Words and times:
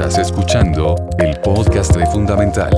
Estás 0.00 0.30
escuchando 0.30 0.96
el 1.18 1.38
podcast 1.40 1.94
de 1.94 2.06
Fundamental. 2.06 2.70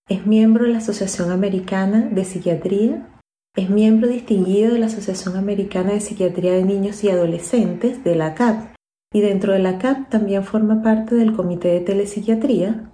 es 0.09 0.27
miembro 0.27 0.65
de 0.65 0.71
la 0.71 0.79
Asociación 0.79 1.31
Americana 1.31 2.09
de 2.11 2.25
Psiquiatría, 2.25 3.07
es 3.55 3.71
miembro 3.71 4.09
distinguido 4.09 4.73
de 4.73 4.79
la 4.79 4.87
Asociación 4.87 5.37
Americana 5.37 5.93
de 5.93 6.01
Psiquiatría 6.01 6.53
de 6.53 6.65
Niños 6.65 7.05
y 7.05 7.11
Adolescentes, 7.11 8.03
de 8.05 8.15
la 8.15 8.35
CAP, 8.35 8.75
y 9.13 9.21
dentro 9.21 9.53
de 9.53 9.59
la 9.59 9.79
CAP 9.79 10.09
también 10.11 10.45
forma 10.45 10.83
parte 10.83 11.15
del 11.15 11.35
Comité 11.35 11.69
de 11.69 11.81
Telepsiquiatría, 11.81 12.93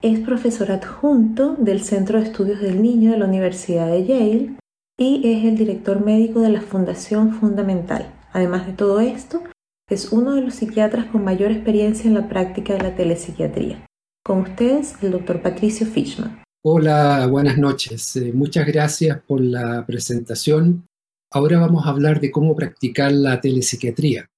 es 0.00 0.20
profesor 0.20 0.70
adjunto 0.70 1.56
del 1.56 1.80
Centro 1.80 2.20
de 2.20 2.26
Estudios 2.26 2.60
del 2.60 2.82
Niño 2.82 3.12
de 3.12 3.18
la 3.18 3.24
Universidad 3.24 3.88
de 3.88 4.04
Yale 4.04 4.56
y 4.96 5.28
es 5.28 5.44
el 5.44 5.56
director 5.56 6.04
médico 6.04 6.40
de 6.40 6.50
la 6.50 6.60
Fundación 6.60 7.32
Fundamental. 7.32 8.17
Además 8.32 8.66
de 8.66 8.72
todo 8.72 9.00
esto, 9.00 9.42
es 9.88 10.12
uno 10.12 10.34
de 10.34 10.42
los 10.42 10.54
psiquiatras 10.54 11.06
con 11.06 11.24
mayor 11.24 11.50
experiencia 11.50 12.08
en 12.08 12.14
la 12.14 12.28
práctica 12.28 12.74
de 12.74 12.82
la 12.82 12.94
telepsiquiatría. 12.94 13.86
Con 14.24 14.40
ustedes, 14.40 14.94
el 15.02 15.12
doctor 15.12 15.40
Patricio 15.42 15.86
Fishman. 15.86 16.42
Hola, 16.64 17.26
buenas 17.26 17.56
noches. 17.56 18.16
Eh, 18.16 18.32
muchas 18.32 18.66
gracias 18.66 19.20
por 19.26 19.40
la 19.40 19.84
presentación. 19.86 20.84
Ahora 21.30 21.58
vamos 21.58 21.86
a 21.86 21.90
hablar 21.90 22.20
de 22.20 22.30
cómo 22.30 22.54
practicar 22.54 23.12
la 23.12 23.40
telepsiquiatría 23.40 24.28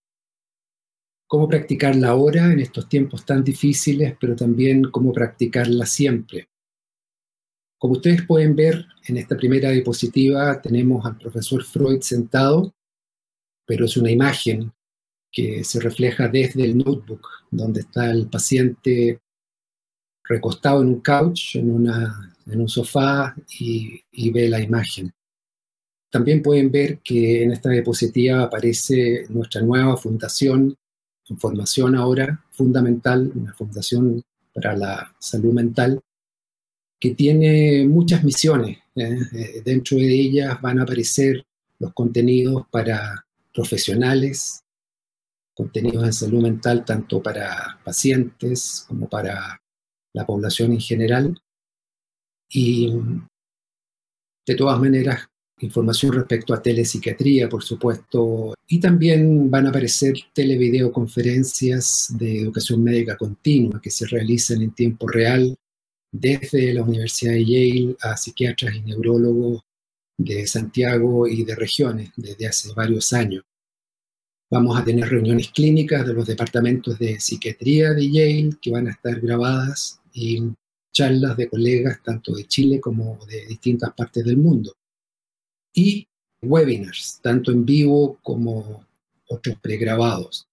cómo 1.31 1.47
practicarla 1.47 2.09
ahora 2.09 2.53
en 2.53 2.59
estos 2.59 2.89
tiempos 2.89 3.25
tan 3.25 3.45
difíciles, 3.45 4.17
pero 4.21 4.35
también 4.35 4.91
cómo 4.91 5.13
practicarla 5.13 5.87
siempre. 5.87 6.49
Como 7.79 7.95
ustedes 7.95 8.27
pueden 8.27 8.57
ver 8.57 8.85
en 9.07 9.17
esta 9.17 9.37
primera 9.37 9.71
diapositiva, 9.71 10.61
tenemos 10.61 11.07
al 11.07 11.17
profesor 11.17 11.63
Freud 11.63 12.01
sentado, 12.01 12.73
pero 13.71 13.85
es 13.85 13.97
una 13.97 14.11
imagen 14.11 14.73
que 15.31 15.63
se 15.63 15.79
refleja 15.79 16.27
desde 16.27 16.65
el 16.65 16.77
notebook, 16.77 17.25
donde 17.53 17.83
está 17.83 18.11
el 18.11 18.27
paciente 18.27 19.21
recostado 20.25 20.83
en 20.83 20.89
un 20.89 21.01
couch, 21.01 21.55
en, 21.55 21.71
una, 21.71 22.35
en 22.47 22.61
un 22.63 22.69
sofá 22.69 23.33
y, 23.61 24.03
y 24.11 24.31
ve 24.33 24.49
la 24.49 24.61
imagen. 24.61 25.13
También 26.11 26.43
pueden 26.43 26.73
ver 26.73 26.99
que 26.99 27.45
en 27.45 27.53
esta 27.53 27.71
diapositiva 27.71 28.43
aparece 28.43 29.27
nuestra 29.29 29.63
nueva 29.63 29.97
fundación 29.97 30.77
formación 31.39 31.95
ahora 31.95 32.45
fundamental, 32.51 33.31
una 33.37 33.55
fundación 33.55 34.21
para 34.53 34.77
la 34.77 35.15
salud 35.21 35.53
mental, 35.53 36.01
que 36.99 37.15
tiene 37.15 37.87
muchas 37.87 38.25
misiones. 38.25 38.79
¿eh? 38.97 39.17
Eh, 39.33 39.63
dentro 39.65 39.97
de 39.97 40.13
ellas 40.13 40.61
van 40.61 40.81
a 40.81 40.83
aparecer 40.83 41.47
los 41.79 41.95
contenidos 41.95 42.67
para 42.69 43.25
profesionales, 43.53 44.63
contenidos 45.55 46.05
en 46.05 46.13
salud 46.13 46.43
mental 46.43 46.85
tanto 46.85 47.23
para 47.23 47.81
pacientes 47.85 48.85
como 48.89 49.09
para 49.09 49.61
la 50.15 50.27
población 50.27 50.73
en 50.73 50.81
general. 50.81 51.41
Y 52.49 52.93
de 54.47 54.55
todas 54.55 54.81
maneras, 54.81 55.29
información 55.61 56.13
respecto 56.15 56.55
a 56.55 56.63
telepsiquiatría, 56.63 57.49
por 57.49 57.63
supuesto, 57.63 58.55
y 58.67 58.81
también 58.81 59.51
van 59.51 59.67
a 59.67 59.71
aparecer 59.71 60.15
televideoconferencias 60.33 62.15
de 62.19 62.41
educación 62.41 62.83
médica 62.83 63.17
continua 63.17 63.81
que 63.81 63.91
se 63.91 64.07
realizan 64.07 64.63
en 64.63 64.73
tiempo 64.73 65.07
real 65.07 65.57
desde 66.13 66.75
la 66.75 66.83
Universidad 66.83 67.35
de 67.35 67.45
Yale 67.45 67.97
a 68.01 68.17
psiquiatras 68.17 68.75
y 68.75 68.81
neurólogos 68.81 69.63
de 70.25 70.47
Santiago 70.47 71.27
y 71.27 71.45
de 71.45 71.55
regiones 71.55 72.11
desde 72.17 72.47
hace 72.47 72.73
varios 72.75 73.13
años. 73.13 73.45
Vamos 74.51 74.79
a 74.79 74.85
tener 74.85 75.09
reuniones 75.09 75.49
clínicas 75.51 76.07
de 76.07 76.13
los 76.13 76.27
departamentos 76.27 76.99
de 76.99 77.19
psiquiatría 77.21 77.93
de 77.93 78.11
Yale 78.11 78.51
que 78.61 78.71
van 78.71 78.89
a 78.89 78.91
estar 78.91 79.19
grabadas 79.21 80.01
y 80.13 80.43
charlas 80.93 81.37
de 81.37 81.49
colegas 81.49 82.03
tanto 82.03 82.35
de 82.35 82.45
Chile 82.47 82.81
como 82.81 83.19
de 83.27 83.47
distintas 83.47 83.93
partes 83.95 84.25
del 84.25 84.37
mundo 84.37 84.75
y 85.73 86.07
webinars, 86.43 87.21
tanto 87.23 87.53
en 87.53 87.65
vivo 87.65 88.19
como 88.23 88.85
otros 89.29 89.57
pregrabados. 89.61 90.49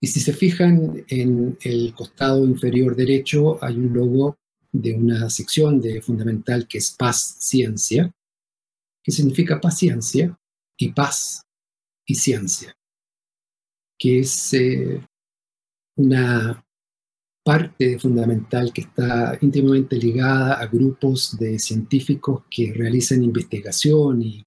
Y 0.00 0.08
si 0.08 0.20
se 0.20 0.32
fijan 0.32 1.04
en 1.08 1.56
el 1.62 1.94
costado 1.94 2.44
inferior 2.44 2.94
derecho 2.94 3.62
hay 3.64 3.76
un 3.76 3.92
logo 3.92 4.36
de 4.72 4.94
una 4.94 5.28
sección 5.28 5.80
de 5.80 6.00
fundamental 6.00 6.66
que 6.66 6.78
es 6.78 6.92
paz 6.92 7.36
ciencia, 7.38 8.10
que 9.02 9.12
significa 9.12 9.60
paciencia 9.60 10.36
y 10.78 10.92
paz 10.92 11.42
y 12.06 12.14
ciencia, 12.14 12.74
que 13.98 14.20
es 14.20 14.54
eh, 14.54 15.06
una 15.96 16.64
parte 17.44 17.98
fundamental 17.98 18.72
que 18.72 18.82
está 18.82 19.36
íntimamente 19.40 19.96
ligada 19.96 20.54
a 20.54 20.66
grupos 20.66 21.36
de 21.38 21.58
científicos 21.58 22.44
que 22.50 22.72
realizan 22.72 23.24
investigación 23.24 24.22
y 24.22 24.44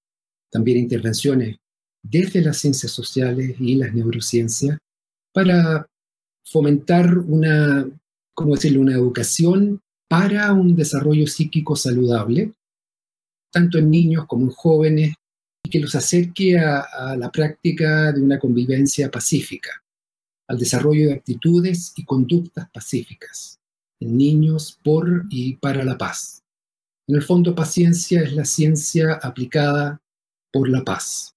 también 0.50 0.78
intervenciones 0.78 1.56
desde 2.02 2.40
las 2.40 2.58
ciencias 2.58 2.92
sociales 2.92 3.56
y 3.60 3.74
las 3.76 3.92
neurociencias 3.94 4.78
para 5.32 5.86
fomentar 6.44 7.18
una, 7.18 7.86
¿cómo 8.34 8.54
decirlo?, 8.54 8.80
una 8.80 8.94
educación 8.94 9.80
para 10.08 10.52
un 10.52 10.74
desarrollo 10.76 11.26
psíquico 11.26 11.76
saludable, 11.76 12.52
tanto 13.52 13.78
en 13.78 13.90
niños 13.90 14.26
como 14.26 14.44
en 14.44 14.50
jóvenes, 14.50 15.14
y 15.64 15.70
que 15.70 15.80
los 15.80 15.94
acerque 15.94 16.58
a, 16.58 16.80
a 16.80 17.16
la 17.16 17.30
práctica 17.30 18.12
de 18.12 18.22
una 18.22 18.38
convivencia 18.38 19.10
pacífica 19.10 19.82
al 20.48 20.58
desarrollo 20.58 21.08
de 21.08 21.14
actitudes 21.14 21.92
y 21.96 22.04
conductas 22.04 22.70
pacíficas 22.70 23.60
en 24.00 24.16
niños 24.16 24.78
por 24.82 25.26
y 25.30 25.56
para 25.56 25.84
la 25.84 25.96
paz. 25.96 26.42
En 27.08 27.16
el 27.16 27.22
fondo, 27.22 27.54
paciencia 27.54 28.22
es 28.22 28.32
la 28.32 28.44
ciencia 28.44 29.14
aplicada 29.22 30.00
por 30.52 30.68
la 30.68 30.84
paz. 30.84 31.34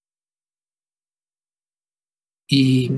Y 2.48 2.90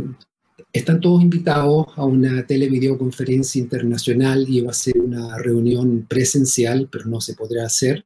están 0.72 1.00
todos 1.00 1.22
invitados 1.22 1.86
a 1.96 2.04
una 2.04 2.46
televideoconferencia 2.46 3.60
internacional 3.60 4.46
y 4.48 4.62
va 4.62 4.70
a 4.70 4.74
ser 4.74 4.98
una 4.98 5.36
reunión 5.38 6.06
presencial, 6.08 6.88
pero 6.90 7.04
no 7.04 7.20
se 7.20 7.34
podrá 7.34 7.66
hacer, 7.66 8.04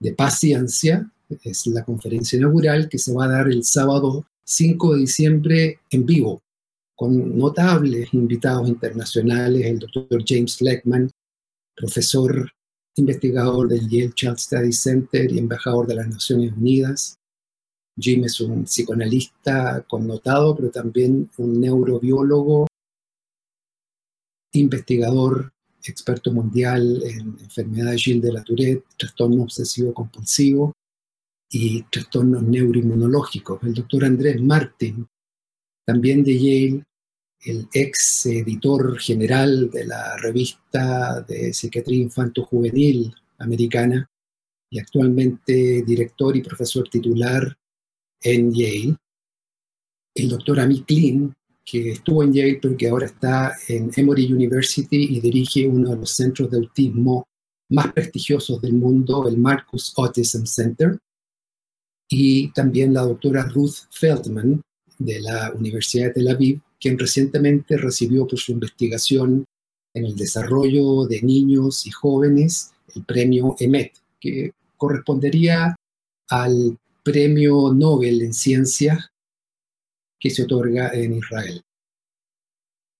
de 0.00 0.12
paciencia. 0.12 1.10
Es 1.42 1.66
la 1.66 1.84
conferencia 1.84 2.36
inaugural 2.36 2.88
que 2.88 2.98
se 2.98 3.12
va 3.12 3.24
a 3.24 3.28
dar 3.28 3.48
el 3.48 3.64
sábado 3.64 4.26
5 4.44 4.94
de 4.94 5.00
diciembre 5.00 5.80
en 5.90 6.06
vivo 6.06 6.42
con 6.94 7.36
notables 7.36 8.14
invitados 8.14 8.68
internacionales, 8.68 9.66
el 9.66 9.80
doctor 9.80 10.22
James 10.24 10.60
Leckman, 10.60 11.10
profesor 11.74 12.52
investigador 12.96 13.68
del 13.68 13.88
Yale 13.88 14.12
Child 14.12 14.38
Study 14.38 14.72
Center 14.72 15.32
y 15.32 15.38
embajador 15.38 15.88
de 15.88 15.96
las 15.96 16.08
Naciones 16.08 16.52
Unidas. 16.52 17.18
Jim 17.96 18.24
es 18.24 18.40
un 18.40 18.64
psicoanalista 18.64 19.84
connotado, 19.88 20.56
pero 20.56 20.70
también 20.70 21.30
un 21.38 21.60
neurobiólogo, 21.60 22.66
investigador, 24.52 25.52
experto 25.84 26.32
mundial 26.32 27.02
en 27.02 27.36
enfermedades 27.40 28.02
Gilles 28.02 28.22
de 28.22 28.32
la 28.32 28.42
Tourette, 28.42 28.84
trastorno 28.96 29.42
obsesivo 29.42 29.92
compulsivo 29.92 30.72
y 31.50 31.82
trastornos 31.84 32.42
neuroinmunológicos. 32.42 33.62
El 33.62 33.74
doctor 33.74 34.04
Andrés 34.04 34.40
Martin 34.40 35.06
también 35.86 36.24
de 36.24 36.38
Yale, 36.38 36.84
el 37.44 37.68
ex 37.74 38.26
editor 38.26 38.98
general 38.98 39.70
de 39.70 39.86
la 39.86 40.16
revista 40.16 41.20
de 41.20 41.52
psiquiatría 41.52 42.02
infanto-juvenil 42.02 43.14
americana 43.38 44.06
y 44.70 44.78
actualmente 44.78 45.82
director 45.82 46.34
y 46.36 46.42
profesor 46.42 46.88
titular 46.88 47.54
en 48.22 48.52
Yale. 48.52 48.96
El 50.14 50.28
doctor 50.28 50.60
Amit 50.60 50.86
Klein, 50.86 51.34
que 51.64 51.92
estuvo 51.92 52.22
en 52.22 52.32
Yale 52.32 52.58
pero 52.60 52.76
que 52.76 52.88
ahora 52.88 53.06
está 53.06 53.54
en 53.68 53.90
Emory 53.96 54.32
University 54.32 55.16
y 55.16 55.20
dirige 55.20 55.66
uno 55.66 55.90
de 55.90 55.96
los 55.96 56.10
centros 56.10 56.50
de 56.50 56.58
autismo 56.58 57.26
más 57.70 57.92
prestigiosos 57.92 58.60
del 58.60 58.74
mundo, 58.74 59.26
el 59.28 59.38
Marcus 59.38 59.92
Autism 59.96 60.44
Center. 60.44 60.98
Y 62.08 62.52
también 62.52 62.92
la 62.92 63.02
doctora 63.02 63.44
Ruth 63.44 63.88
Feldman 63.90 64.60
de 64.98 65.20
la 65.20 65.52
Universidad 65.52 66.06
de 66.06 66.12
Tel 66.12 66.28
Aviv, 66.28 66.60
quien 66.78 66.98
recientemente 66.98 67.76
recibió 67.76 68.26
por 68.26 68.38
su 68.38 68.52
investigación 68.52 69.44
en 69.94 70.04
el 70.04 70.16
desarrollo 70.16 71.06
de 71.06 71.22
niños 71.22 71.86
y 71.86 71.90
jóvenes 71.90 72.72
el 72.94 73.04
premio 73.04 73.56
EMET, 73.58 73.92
que 74.20 74.52
correspondería 74.76 75.74
al 76.28 76.78
premio 77.04 77.72
Nobel 77.72 78.22
en 78.22 78.34
ciencias 78.34 79.10
que 80.18 80.30
se 80.30 80.42
otorga 80.42 80.90
en 80.94 81.14
Israel. 81.14 81.62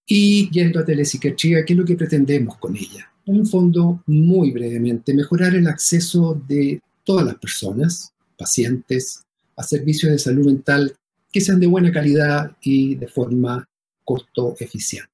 Y 0.07 0.51
yendo 0.51 0.81
a 0.81 0.85
telepsiquiatría, 0.85 1.65
¿qué 1.65 1.73
es 1.73 1.79
lo 1.79 1.85
que 1.85 1.97
pretendemos 1.97 2.59
con 2.59 2.77
ella? 2.77 3.11
Un 3.27 3.47
fondo, 3.47 4.03
muy 4.07 4.51
brevemente, 4.51 5.15
mejorar 5.15 5.55
el 5.55 5.67
acceso 5.67 6.41
de 6.47 6.83
todas 7.05 7.25
las 7.25 7.37
personas, 7.37 8.13
pacientes, 8.37 9.25
a 9.57 9.63
servicios 9.63 10.13
de 10.13 10.19
salud 10.19 10.47
mental 10.47 10.95
que 11.33 11.41
sean 11.41 11.59
de 11.59 11.67
buena 11.67 11.91
calidad 11.91 12.55
y 12.61 12.97
de 12.97 13.09
forma 13.09 13.67
costo 14.05 14.55
eficiente. 14.61 15.11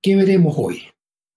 ¿Qué 0.00 0.14
veremos 0.14 0.54
hoy? 0.56 0.82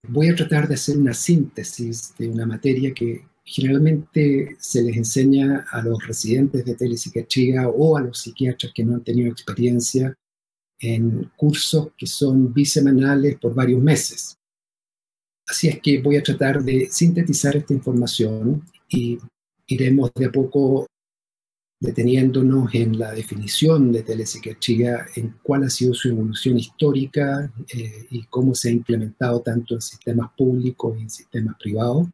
Voy 0.08 0.30
a 0.30 0.36
tratar 0.36 0.68
de 0.68 0.76
hacer 0.76 0.98
una 0.98 1.14
síntesis 1.14 2.14
de 2.18 2.30
una 2.30 2.46
materia 2.46 2.94
que 2.94 3.26
generalmente 3.50 4.58
se 4.60 4.84
les 4.84 4.98
enseña 4.98 5.66
a 5.72 5.82
los 5.82 6.06
residentes 6.06 6.66
de 6.66 6.76
telepsiquiatría 6.76 7.70
o 7.70 7.96
a 7.96 8.02
los 8.02 8.20
psiquiatras 8.20 8.74
que 8.76 8.84
no 8.84 8.96
han 8.96 9.04
tenido 9.06 9.32
experiencia 9.32 10.14
en 10.80 11.32
cursos 11.38 11.90
que 11.98 12.06
son 12.06 12.54
bisemanales 12.54 13.40
por 13.40 13.56
varios 13.56 13.82
meses. 13.82 14.36
Así 15.48 15.70
es 15.70 15.80
que 15.80 16.02
voy 16.02 16.18
a 16.18 16.24
tratar 16.24 16.62
de 16.62 16.90
sintetizar 16.92 17.56
esta 17.56 17.74
información 17.74 18.64
y 18.90 19.18
iremos 19.66 20.12
de 20.14 20.26
a 20.26 20.32
poco 20.32 20.86
deteniéndonos 21.80 22.76
en 22.76 23.00
la 23.00 23.14
definición 23.14 23.94
de 23.94 24.04
telepsiquiatría, 24.04 25.06
en 25.16 25.36
cuál 25.42 25.64
ha 25.64 25.70
sido 25.70 25.94
su 25.94 26.10
evolución 26.10 26.58
histórica 26.58 27.50
eh, 27.74 28.08
y 28.10 28.26
cómo 28.26 28.54
se 28.54 28.70
ha 28.70 28.72
implementado 28.74 29.42
tanto 29.42 29.76
en 29.76 29.82
sistemas 29.82 30.32
públicos 30.36 30.98
y 30.98 31.04
en 31.04 31.10
sistemas 31.10 31.56
privados, 31.58 32.08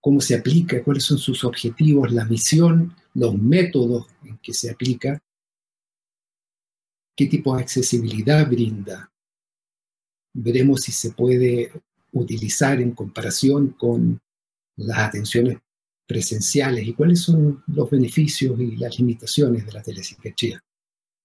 cómo 0.00 0.20
se 0.20 0.34
aplica, 0.34 0.82
cuáles 0.82 1.04
son 1.04 1.18
sus 1.18 1.44
objetivos, 1.44 2.12
la 2.12 2.24
misión, 2.24 2.94
los 3.14 3.36
métodos 3.36 4.06
en 4.24 4.38
que 4.38 4.52
se 4.52 4.70
aplica, 4.70 5.20
qué 7.16 7.26
tipo 7.26 7.56
de 7.56 7.62
accesibilidad 7.62 8.48
brinda. 8.48 9.10
Veremos 10.34 10.82
si 10.82 10.92
se 10.92 11.12
puede 11.12 11.72
utilizar 12.12 12.80
en 12.80 12.92
comparación 12.92 13.70
con 13.70 14.20
las 14.76 14.98
atenciones 14.98 15.58
presenciales 16.06 16.86
y 16.86 16.94
cuáles 16.94 17.20
son 17.20 17.62
los 17.66 17.90
beneficios 17.90 18.58
y 18.60 18.76
las 18.76 18.98
limitaciones 18.98 19.66
de 19.66 19.72
la 19.72 19.82
telepsiquiatría. 19.82 20.62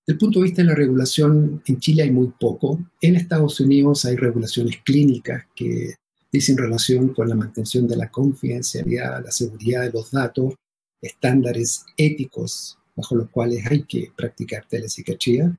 Desde 0.06 0.16
el 0.16 0.18
punto 0.18 0.40
de 0.40 0.46
vista 0.46 0.62
de 0.62 0.68
la 0.68 0.76
regulación, 0.76 1.62
en 1.66 1.80
Chile 1.80 2.04
hay 2.04 2.12
muy 2.12 2.34
poco. 2.38 2.80
En 3.00 3.16
Estados 3.16 3.60
Unidos 3.62 4.04
hay 4.04 4.18
regulaciones 4.18 4.78
clínicas 4.84 5.46
que 5.56 5.96
dicen 6.34 6.58
relación 6.58 7.14
con 7.14 7.30
la 7.30 7.36
mantención 7.36 7.88
de 7.88 7.96
la 7.96 8.10
confidencialidad, 8.10 9.24
la 9.24 9.32
seguridad 9.32 9.84
de 9.84 9.92
los 9.92 10.10
datos, 10.10 10.56
estándares 11.00 11.86
éticos 11.96 12.80
bajo 12.96 13.16
los 13.16 13.30
cuales 13.30 13.64
hay 13.68 13.84
que 13.84 14.12
practicar 14.16 14.66
telepsiquiatría 14.68 15.56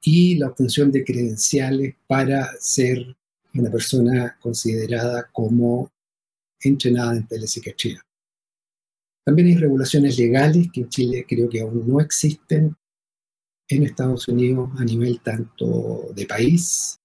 y 0.00 0.36
la 0.36 0.48
obtención 0.48 0.92
de 0.92 1.04
credenciales 1.04 1.96
para 2.06 2.48
ser 2.60 3.16
una 3.54 3.70
persona 3.70 4.36
considerada 4.40 5.28
como 5.32 5.90
entrenada 6.60 7.16
en 7.16 7.26
telepsiquiatría. 7.26 8.00
También 9.24 9.48
hay 9.48 9.56
regulaciones 9.56 10.18
legales 10.18 10.68
que 10.72 10.82
en 10.82 10.88
Chile 10.90 11.26
creo 11.28 11.48
que 11.48 11.60
aún 11.60 11.88
no 11.88 12.00
existen. 12.00 12.76
En 13.66 13.82
Estados 13.82 14.28
Unidos 14.28 14.70
a 14.76 14.84
nivel 14.84 15.20
tanto 15.22 16.12
de 16.14 16.26
país, 16.26 17.00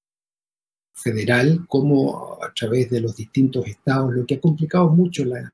federal, 1.02 1.66
como 1.68 2.38
a 2.44 2.54
través 2.54 2.90
de 2.90 3.02
los 3.02 3.16
distintos 3.16 3.66
estados, 3.68 4.14
lo 4.14 4.26
que 4.26 4.36
ha 4.36 4.40
complicado 4.42 4.90
mucho 4.90 5.26
la, 5.26 5.52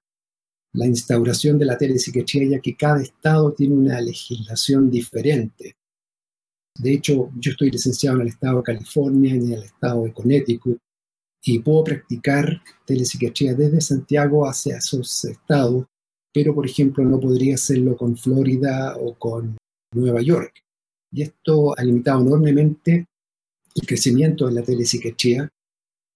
la 0.73 0.85
instauración 0.85 1.57
de 1.57 1.65
la 1.65 1.77
telepsiquiatría, 1.77 2.57
ya 2.57 2.59
que 2.59 2.75
cada 2.75 3.01
estado 3.01 3.53
tiene 3.53 3.75
una 3.75 4.01
legislación 4.01 4.89
diferente. 4.89 5.75
De 6.77 6.93
hecho, 6.93 7.31
yo 7.39 7.51
estoy 7.51 7.71
licenciado 7.71 8.17
en 8.17 8.23
el 8.23 8.27
estado 8.29 8.57
de 8.57 8.63
California 8.63 9.35
y 9.35 9.37
en 9.37 9.53
el 9.53 9.63
estado 9.63 10.03
de 10.03 10.13
Connecticut 10.13 10.77
y 11.43 11.59
puedo 11.59 11.83
practicar 11.83 12.61
telepsiquiatría 12.85 13.53
desde 13.53 13.79
Santiago 13.79 14.47
hacia 14.47 14.77
esos 14.77 15.23
estados 15.25 15.85
pero 16.35 16.53
por 16.53 16.65
ejemplo 16.65 17.05
no 17.05 17.17
podría 17.17 17.55
hacerlo 17.55 17.95
con 17.95 18.17
Florida 18.17 18.97
o 18.97 19.13
con 19.13 19.55
Nueva 19.93 20.21
York. 20.21 20.51
Y 21.09 21.21
esto 21.21 21.73
ha 21.77 21.81
limitado 21.81 22.19
enormemente 22.19 23.05
el 23.75 23.85
crecimiento 23.85 24.47
de 24.47 24.53
la 24.53 24.63
telepsiquiatría 24.63 25.49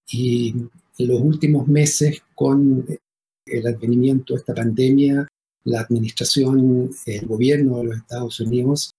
y 0.08 0.54
los 0.98 1.20
últimos 1.20 1.68
meses 1.68 2.22
con 2.34 2.86
el 3.46 3.66
advenimiento 3.66 4.34
de 4.34 4.40
esta 4.40 4.54
pandemia, 4.54 5.28
la 5.64 5.80
administración, 5.80 6.90
el 7.06 7.26
gobierno 7.26 7.78
de 7.78 7.84
los 7.84 7.96
Estados 7.98 8.40
Unidos 8.40 8.92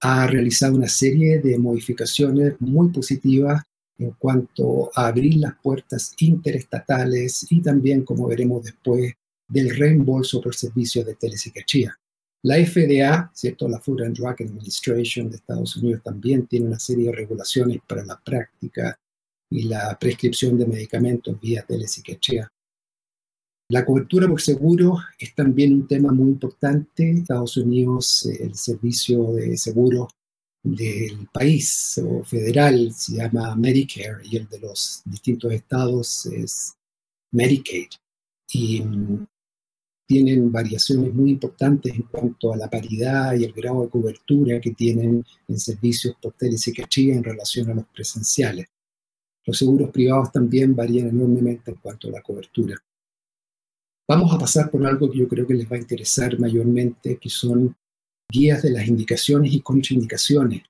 ha 0.00 0.26
realizado 0.26 0.76
una 0.76 0.88
serie 0.88 1.40
de 1.40 1.58
modificaciones 1.58 2.54
muy 2.60 2.90
positivas 2.90 3.62
en 3.98 4.10
cuanto 4.12 4.90
a 4.94 5.06
abrir 5.06 5.36
las 5.36 5.54
puertas 5.62 6.12
interestatales 6.18 7.46
y 7.50 7.60
también, 7.62 8.04
como 8.04 8.26
veremos 8.26 8.64
después, 8.64 9.14
del 9.48 9.74
reembolso 9.74 10.40
por 10.40 10.54
servicios 10.54 11.06
de 11.06 11.14
telepsiquiatría. 11.14 11.96
La 12.44 12.56
FDA, 12.56 13.30
¿cierto? 13.32 13.66
la 13.68 13.80
Food 13.80 14.02
and 14.02 14.16
Drug 14.18 14.36
Administration 14.42 15.30
de 15.30 15.36
Estados 15.36 15.76
Unidos 15.76 16.02
también 16.02 16.46
tiene 16.46 16.66
una 16.66 16.78
serie 16.78 17.06
de 17.06 17.12
regulaciones 17.12 17.80
para 17.88 18.04
la 18.04 18.20
práctica 18.20 18.98
y 19.50 19.62
la 19.62 19.96
prescripción 19.98 20.58
de 20.58 20.66
medicamentos 20.66 21.40
vía 21.40 21.64
telepsiquiatría. 21.66 22.46
La 23.70 23.82
cobertura 23.86 24.28
por 24.28 24.42
seguro 24.42 24.98
es 25.18 25.34
también 25.34 25.72
un 25.72 25.88
tema 25.88 26.12
muy 26.12 26.28
importante. 26.28 27.12
Estados 27.12 27.56
Unidos, 27.56 28.26
el 28.26 28.54
servicio 28.54 29.32
de 29.32 29.56
seguro 29.56 30.08
del 30.62 31.26
país 31.32 31.98
o 32.04 32.24
federal 32.24 32.92
se 32.92 33.14
llama 33.16 33.56
Medicare 33.56 34.22
y 34.22 34.36
el 34.36 34.48
de 34.50 34.60
los 34.60 35.00
distintos 35.06 35.50
estados 35.50 36.26
es 36.26 36.74
Medicaid. 37.32 37.88
Y 38.52 38.82
tienen 40.06 40.52
variaciones 40.52 41.14
muy 41.14 41.30
importantes 41.30 41.94
en 41.94 42.02
cuanto 42.02 42.52
a 42.52 42.56
la 42.56 42.68
paridad 42.68 43.34
y 43.34 43.44
el 43.44 43.52
grado 43.52 43.82
de 43.82 43.88
cobertura 43.88 44.60
que 44.60 44.72
tienen 44.72 45.24
en 45.48 45.58
servicios 45.58 46.16
por 46.20 46.34
telepsiquiatría 46.34 47.14
en 47.14 47.24
relación 47.24 47.70
a 47.70 47.74
los 47.74 47.86
presenciales. 47.86 48.66
Los 49.46 49.58
seguros 49.58 49.90
privados 49.90 50.32
también 50.32 50.74
varían 50.74 51.08
enormemente 51.08 51.70
en 51.70 51.76
cuanto 51.78 52.08
a 52.08 52.12
la 52.12 52.22
cobertura. 52.22 52.76
Vamos 54.06 54.34
a 54.34 54.38
pasar 54.38 54.70
por 54.70 54.86
algo 54.86 55.10
que 55.10 55.18
yo 55.18 55.28
creo 55.28 55.46
que 55.46 55.54
les 55.54 55.70
va 55.70 55.76
a 55.76 55.80
interesar 55.80 56.38
mayormente, 56.38 57.16
que 57.16 57.30
son 57.30 57.74
guías 58.28 58.62
de 58.62 58.70
las 58.70 58.86
indicaciones 58.86 59.52
y 59.52 59.60
contraindicaciones 59.60 60.62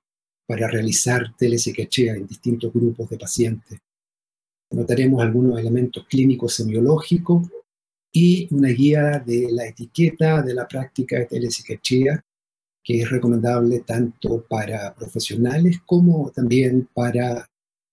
para 0.47 0.67
realizar 0.67 1.35
telepsiquiatría 1.35 2.13
en 2.13 2.27
distintos 2.27 2.71
grupos 2.71 3.09
de 3.09 3.17
pacientes. 3.17 3.79
Notaremos 4.71 5.21
algunos 5.21 5.59
elementos 5.59 6.05
clínicos 6.07 6.53
semiológicos 6.53 7.47
y 8.15 8.47
una 8.51 8.69
guía 8.69 9.19
de 9.19 9.51
la 9.51 9.67
etiqueta 9.67 10.41
de 10.41 10.53
la 10.53 10.65
práctica 10.65 11.19
de 11.19 11.25
telepsiquiatría, 11.25 12.23
que 12.81 13.01
es 13.01 13.09
recomendable 13.09 13.81
tanto 13.81 14.41
para 14.47 14.95
profesionales 14.95 15.81
como 15.85 16.31
también 16.31 16.87
para 16.93 17.45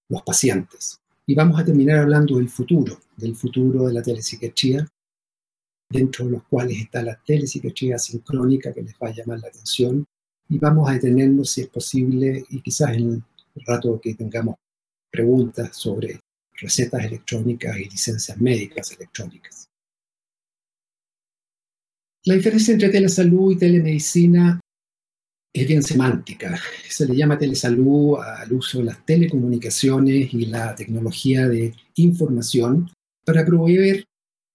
los 0.08 0.22
pacientes. 0.22 1.00
Y 1.26 1.34
vamos 1.34 1.58
a 1.58 1.64
terminar 1.64 1.98
hablando 1.98 2.36
del 2.36 2.48
futuro, 2.48 3.00
del 3.16 3.34
futuro 3.34 3.88
de 3.88 3.94
la 3.94 4.02
telepsiquiatría, 4.02 4.86
dentro 5.90 6.26
de 6.26 6.30
los 6.30 6.44
cuales 6.44 6.78
está 6.78 7.02
la 7.02 7.20
telepsiquiatría 7.26 7.98
sincrónica 7.98 8.72
que 8.72 8.82
les 8.82 8.94
va 8.94 9.08
a 9.08 9.14
llamar 9.14 9.40
la 9.40 9.48
atención. 9.48 10.06
Y 10.48 10.58
vamos 10.58 10.88
a 10.88 10.92
detenernos, 10.92 11.50
si 11.50 11.62
es 11.62 11.68
posible, 11.68 12.44
y 12.48 12.60
quizás 12.60 12.92
en 12.92 13.24
el 13.56 13.66
rato 13.66 14.00
que 14.00 14.14
tengamos 14.14 14.54
preguntas 15.10 15.76
sobre 15.76 16.20
recetas 16.60 17.04
electrónicas 17.06 17.76
y 17.76 17.86
licencias 17.86 18.40
médicas 18.40 18.92
electrónicas. 18.92 19.71
La 22.24 22.34
diferencia 22.34 22.72
entre 22.72 22.90
telesalud 22.90 23.52
y 23.52 23.58
telemedicina 23.58 24.60
es 25.52 25.66
bien 25.66 25.82
semántica. 25.82 26.56
Se 26.88 27.04
le 27.04 27.16
llama 27.16 27.36
telesalud 27.36 28.18
al 28.20 28.52
uso 28.52 28.78
de 28.78 28.84
las 28.84 29.04
telecomunicaciones 29.04 30.32
y 30.32 30.46
la 30.46 30.72
tecnología 30.76 31.48
de 31.48 31.74
información 31.96 32.88
para 33.24 33.44
proveer 33.44 34.04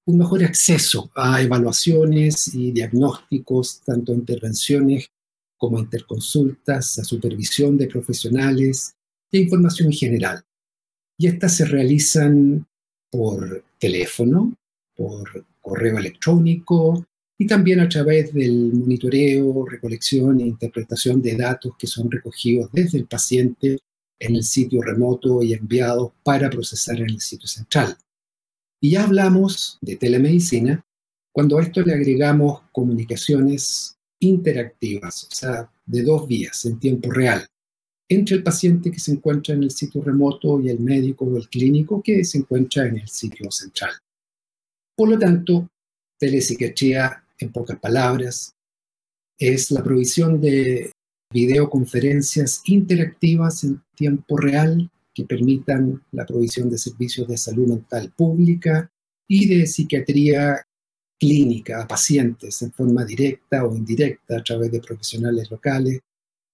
un 0.06 0.18
mejor 0.18 0.46
acceso 0.46 1.12
a 1.14 1.42
evaluaciones 1.42 2.54
y 2.54 2.72
diagnósticos, 2.72 3.82
tanto 3.82 4.14
intervenciones 4.14 5.10
como 5.58 5.78
interconsultas, 5.78 6.98
a 7.00 7.04
supervisión 7.04 7.78
de 7.78 7.88
profesionales 7.88 8.94
e 9.30 9.40
información 9.40 9.92
general. 9.92 10.42
Y 11.18 11.28
estas 11.28 11.58
se 11.58 11.66
realizan 11.66 12.66
por 13.12 13.66
teléfono, 13.78 14.54
por 14.96 15.46
correo 15.60 15.98
electrónico 15.98 17.06
y 17.38 17.46
también 17.46 17.80
a 17.80 17.90
través 17.90 18.34
del 18.34 18.74
monitoreo, 18.74 19.66
recolección 19.66 20.40
e 20.40 20.48
interpretación 20.48 21.22
de 21.22 21.36
datos 21.36 21.74
que 21.78 21.88
son 21.88 22.10
recogidos 22.10 22.70
desde 22.72 22.98
el 22.98 23.06
paciente 23.06 23.80
en 24.20 24.36
el 24.36 24.44
sitio 24.44 24.82
remoto 24.82 25.44
y 25.44 25.54
enviados 25.54 26.12
para 26.24 26.50
procesar 26.50 27.00
en 27.00 27.12
el 27.12 27.22
sitio 27.22 27.48
central. 27.48 27.96
Y 28.82 28.92
ya 28.92 29.04
hablamos 29.04 29.78
de 29.82 29.96
telemedicina 29.96 30.84
cuando 31.32 31.60
a 31.60 31.62
esto 31.62 31.84
le 31.84 31.94
agregamos 31.94 32.64
comunicaciones 32.72 33.96
interactivas, 34.20 35.26
o 35.26 35.36
sea, 35.36 35.72
de 35.86 36.02
dos 36.02 36.28
vías 36.28 36.66
en 36.66 36.80
tiempo 36.80 37.12
real, 37.12 37.46
entre 38.10 38.38
el 38.38 38.44
paciente 38.44 38.90
que 38.90 39.00
se 39.00 39.12
encuentra 39.12 39.54
en 39.54 39.62
el 39.62 39.70
sitio 39.70 40.02
remoto 40.02 40.60
y 40.60 40.70
el 40.70 40.80
médico 40.80 41.26
o 41.26 41.38
el 41.38 41.48
clínico 41.48 42.02
que 42.02 42.24
se 42.24 42.40
encuentra 42.40 42.88
en 42.88 42.98
el 42.98 43.08
sitio 43.08 43.52
central. 43.52 43.92
Por 44.96 45.10
lo 45.10 45.20
tanto, 45.20 45.70
telepsiquiatría, 46.18 47.24
en 47.40 47.52
pocas 47.52 47.80
palabras, 47.80 48.56
es 49.38 49.72
la 49.72 49.84
provisión 49.84 50.42
de 50.42 50.92
videoconferencias 51.32 52.62
interactivas 52.66 53.64
en 53.64 53.82
tiempo 53.96 54.38
real 54.38 54.90
que 55.14 55.26
permitan 55.26 56.04
la 56.12 56.26
provisión 56.26 56.70
de 56.70 56.78
servicios 56.78 57.28
de 57.28 57.38
salud 57.38 57.68
mental 57.68 58.14
pública 58.16 58.92
y 59.28 59.48
de 59.48 59.68
psiquiatría 59.68 60.66
clínica 61.20 61.82
a 61.82 61.88
pacientes 61.88 62.62
en 62.62 62.72
forma 62.72 63.04
directa 63.04 63.66
o 63.66 63.76
indirecta 63.76 64.38
a 64.38 64.44
través 64.44 64.72
de 64.72 64.80
profesionales 64.80 65.50
locales, 65.50 66.00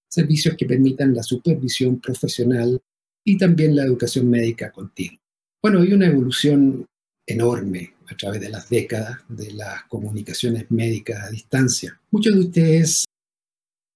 servicios 0.08 0.56
que 0.56 0.66
permitan 0.66 1.14
la 1.14 1.22
supervisión 1.22 2.00
profesional 2.00 2.80
y 3.24 3.36
también 3.36 3.76
la 3.76 3.84
educación 3.84 4.28
médica 4.28 4.72
continua. 4.72 5.20
Bueno, 5.62 5.80
hay 5.80 5.92
una 5.92 6.06
evolución 6.06 6.86
enorme 7.26 7.94
a 8.08 8.16
través 8.16 8.40
de 8.40 8.50
las 8.50 8.68
décadas 8.68 9.18
de 9.28 9.52
las 9.52 9.84
comunicaciones 9.84 10.70
médicas 10.70 11.24
a 11.24 11.30
distancia. 11.30 11.98
Muchos 12.10 12.34
de 12.34 12.40
ustedes 12.40 13.04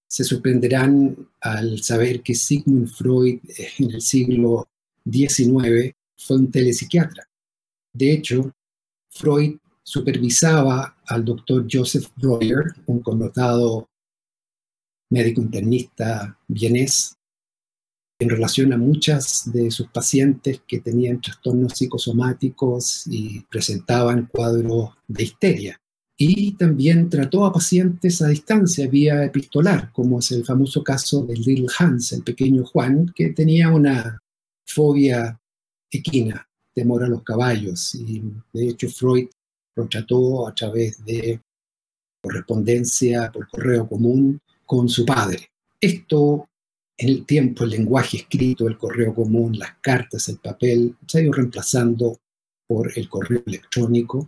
se 0.09 0.25
sorprenderán 0.25 1.29
al 1.41 1.83
saber 1.83 2.23
que 2.23 2.35
Sigmund 2.35 2.89
Freud 2.89 3.41
en 3.79 3.91
el 3.91 4.01
siglo 4.01 4.69
XIX 5.05 5.93
fue 6.17 6.37
un 6.37 6.51
telepsiquiatra. 6.51 7.29
De 7.93 8.13
hecho, 8.13 8.53
Freud 9.11 9.59
supervisaba 9.83 10.99
al 11.07 11.25
doctor 11.25 11.67
Joseph 11.71 12.09
Breuer, 12.17 12.75
un 12.87 13.01
connotado 13.01 13.89
médico 15.11 15.41
internista 15.41 16.39
vienés, 16.47 17.18
en 18.21 18.29
relación 18.29 18.73
a 18.73 18.79
muchas 18.79 19.51
de 19.53 19.71
sus 19.71 19.89
pacientes 19.89 20.61
que 20.67 20.81
tenían 20.81 21.21
trastornos 21.21 21.75
psicosomáticos 21.75 23.07
y 23.07 23.41
presentaban 23.43 24.27
cuadros 24.27 24.91
de 25.07 25.23
histeria. 25.23 25.81
Y 26.17 26.55
también 26.55 27.09
trató 27.09 27.45
a 27.45 27.53
pacientes 27.53 28.21
a 28.21 28.27
distancia, 28.27 28.89
vía 28.89 29.25
epistolar, 29.25 29.93
como 29.93 30.19
es 30.19 30.33
el 30.33 30.45
famoso 30.45 30.83
caso 30.83 31.25
de 31.25 31.37
Little 31.37 31.69
Hans, 31.79 32.13
el 32.13 32.25
pequeño 32.25 32.65
Juan, 32.65 33.13
que 33.15 33.29
tenía 33.29 33.69
una 33.69 34.21
fobia 34.67 35.41
equina, 35.89 36.49
temor 36.75 37.05
a 37.05 37.09
los 37.09 37.23
caballos. 37.23 37.95
Y 37.95 38.21
de 38.53 38.69
hecho 38.69 38.89
Freud 38.89 39.29
lo 39.77 39.87
trató 39.87 40.49
a 40.49 40.55
través 40.57 41.05
de 41.05 41.41
correspondencia 42.21 43.31
por 43.31 43.49
correo 43.49 43.89
común 43.89 44.41
con 44.67 44.89
su 44.89 45.07
padre. 45.07 45.51
Esto 45.81 46.49
el 46.99 47.25
tiempo, 47.25 47.65
el 47.65 47.71
lenguaje 47.71 48.19
escrito, 48.19 48.67
el 48.67 48.77
correo 48.77 49.15
común, 49.15 49.57
las 49.57 49.77
cartas, 49.81 50.29
el 50.29 50.39
papel, 50.39 50.97
se 51.07 51.19
ha 51.19 51.23
ido 51.23 51.33
reemplazando 51.33 52.19
por 52.67 52.91
el 52.97 53.09
correo 53.09 53.43
electrónico, 53.47 54.27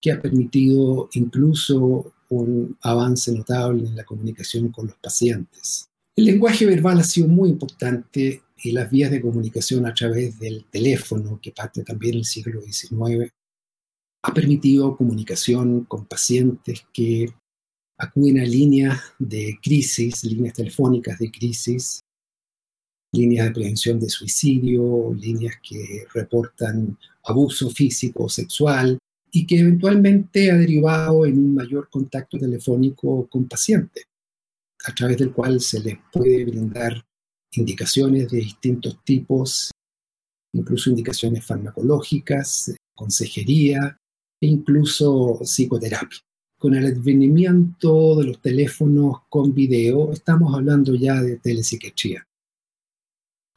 que 0.00 0.12
ha 0.12 0.20
permitido 0.20 1.08
incluso 1.12 2.12
un 2.28 2.76
avance 2.82 3.32
notable 3.32 3.86
en 3.86 3.96
la 3.96 4.04
comunicación 4.04 4.68
con 4.70 4.88
los 4.88 4.96
pacientes. 4.96 5.88
El 6.16 6.26
lenguaje 6.26 6.66
verbal 6.66 6.98
ha 6.98 7.04
sido 7.04 7.28
muy 7.28 7.50
importante 7.50 8.42
y 8.62 8.72
las 8.72 8.90
vías 8.90 9.12
de 9.12 9.20
comunicación 9.20 9.86
a 9.86 9.94
través 9.94 10.38
del 10.40 10.64
teléfono, 10.64 11.38
que 11.40 11.52
parte 11.52 11.84
también 11.84 12.14
del 12.14 12.24
siglo 12.24 12.60
XIX, 12.60 13.30
ha 14.24 14.34
permitido 14.34 14.96
comunicación 14.96 15.84
con 15.84 16.06
pacientes 16.06 16.84
que 16.92 17.32
acuden 17.96 18.40
a 18.40 18.44
líneas 18.44 19.00
de 19.18 19.56
crisis, 19.62 20.24
líneas 20.24 20.54
telefónicas 20.54 21.18
de 21.18 21.30
crisis, 21.30 22.00
líneas 23.12 23.46
de 23.46 23.54
prevención 23.54 23.98
de 24.00 24.08
suicidio, 24.08 25.14
líneas 25.14 25.56
que 25.62 26.04
reportan 26.12 26.98
abuso 27.24 27.70
físico 27.70 28.24
o 28.24 28.28
sexual 28.28 28.98
y 29.30 29.46
que 29.46 29.60
eventualmente 29.60 30.50
ha 30.50 30.56
derivado 30.56 31.26
en 31.26 31.38
un 31.38 31.54
mayor 31.54 31.88
contacto 31.90 32.38
telefónico 32.38 33.26
con 33.28 33.46
pacientes, 33.46 34.04
a 34.84 34.94
través 34.94 35.18
del 35.18 35.32
cual 35.32 35.60
se 35.60 35.80
les 35.80 35.98
puede 36.12 36.44
brindar 36.44 37.04
indicaciones 37.52 38.30
de 38.30 38.38
distintos 38.38 39.02
tipos, 39.04 39.70
incluso 40.52 40.90
indicaciones 40.90 41.44
farmacológicas, 41.44 42.74
consejería 42.94 43.98
e 44.40 44.46
incluso 44.46 45.38
psicoterapia. 45.42 46.18
Con 46.58 46.74
el 46.74 46.86
advenimiento 46.86 48.16
de 48.16 48.26
los 48.26 48.40
teléfonos 48.40 49.18
con 49.28 49.54
video, 49.54 50.12
estamos 50.12 50.54
hablando 50.54 50.94
ya 50.94 51.22
de 51.22 51.36
telepsiquiatría. 51.36 52.27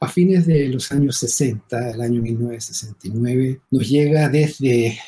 A 0.02 0.08
fines 0.08 0.46
de 0.46 0.68
los 0.68 0.90
años 0.90 1.16
60, 1.18 1.92
el 1.92 2.00
año 2.00 2.20
1969, 2.20 3.60
nos 3.70 3.88
llega 3.88 4.28
desde 4.28 4.98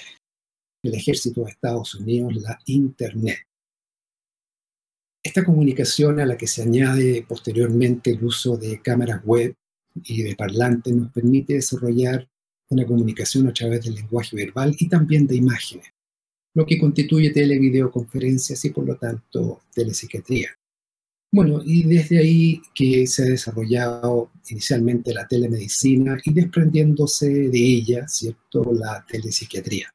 el 0.84 0.94
ejército 0.94 1.42
de 1.42 1.50
Estados 1.50 1.96
Unidos 1.96 2.36
la 2.36 2.60
Internet. 2.66 3.38
Esta 5.20 5.44
comunicación 5.44 6.20
a 6.20 6.26
la 6.26 6.36
que 6.36 6.46
se 6.46 6.62
añade 6.62 7.26
posteriormente 7.28 8.12
el 8.12 8.24
uso 8.24 8.56
de 8.56 8.80
cámaras 8.82 9.24
web 9.24 9.56
y 10.04 10.22
de 10.22 10.36
parlantes 10.36 10.94
nos 10.94 11.10
permite 11.10 11.54
desarrollar 11.54 12.28
una 12.68 12.86
comunicación 12.86 13.48
a 13.48 13.52
través 13.52 13.84
del 13.84 13.96
lenguaje 13.96 14.36
verbal 14.36 14.76
y 14.78 14.88
también 14.88 15.26
de 15.26 15.34
imágenes, 15.34 15.88
lo 16.54 16.64
que 16.64 16.78
constituye 16.78 17.30
televideoconferencias 17.32 18.64
y 18.64 18.70
por 18.70 18.86
lo 18.86 18.94
tanto 18.94 19.62
telepsiquiatría. 19.74 20.50
Bueno, 21.34 21.60
y 21.64 21.82
desde 21.82 22.20
ahí 22.20 22.62
que 22.72 23.08
se 23.08 23.24
ha 23.24 23.26
desarrollado 23.26 24.30
inicialmente 24.50 25.12
la 25.12 25.26
telemedicina 25.26 26.16
y 26.24 26.32
desprendiéndose 26.32 27.48
de 27.48 27.58
ella, 27.58 28.06
¿cierto?, 28.06 28.72
la 28.72 29.04
telepsiquiatría. 29.04 29.90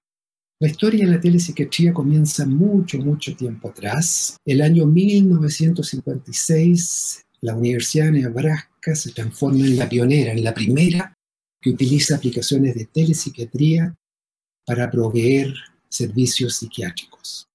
La 0.59 0.67
historia 0.67 1.05
de 1.05 1.13
la 1.13 1.21
telepsiquiatría 1.21 1.93
comienza 1.93 2.45
mucho, 2.45 2.97
mucho 2.97 3.37
tiempo 3.37 3.69
atrás. 3.69 4.35
El 4.43 4.61
año 4.61 4.85
1956, 4.85 7.25
la 7.39 7.55
Universidad 7.55 8.07
de 8.07 8.23
Nebraska 8.23 8.93
se 8.93 9.13
transforma 9.13 9.65
en 9.65 9.77
la 9.77 9.87
pionera, 9.87 10.33
en 10.33 10.43
la 10.43 10.53
primera 10.53 11.13
que 11.61 11.69
utiliza 11.69 12.17
aplicaciones 12.17 12.75
de 12.75 12.83
telepsiquiatría 12.83 13.95
para 14.65 14.91
proveer 14.91 15.53
servicios 15.87 16.57
psiquiátricos. 16.57 17.48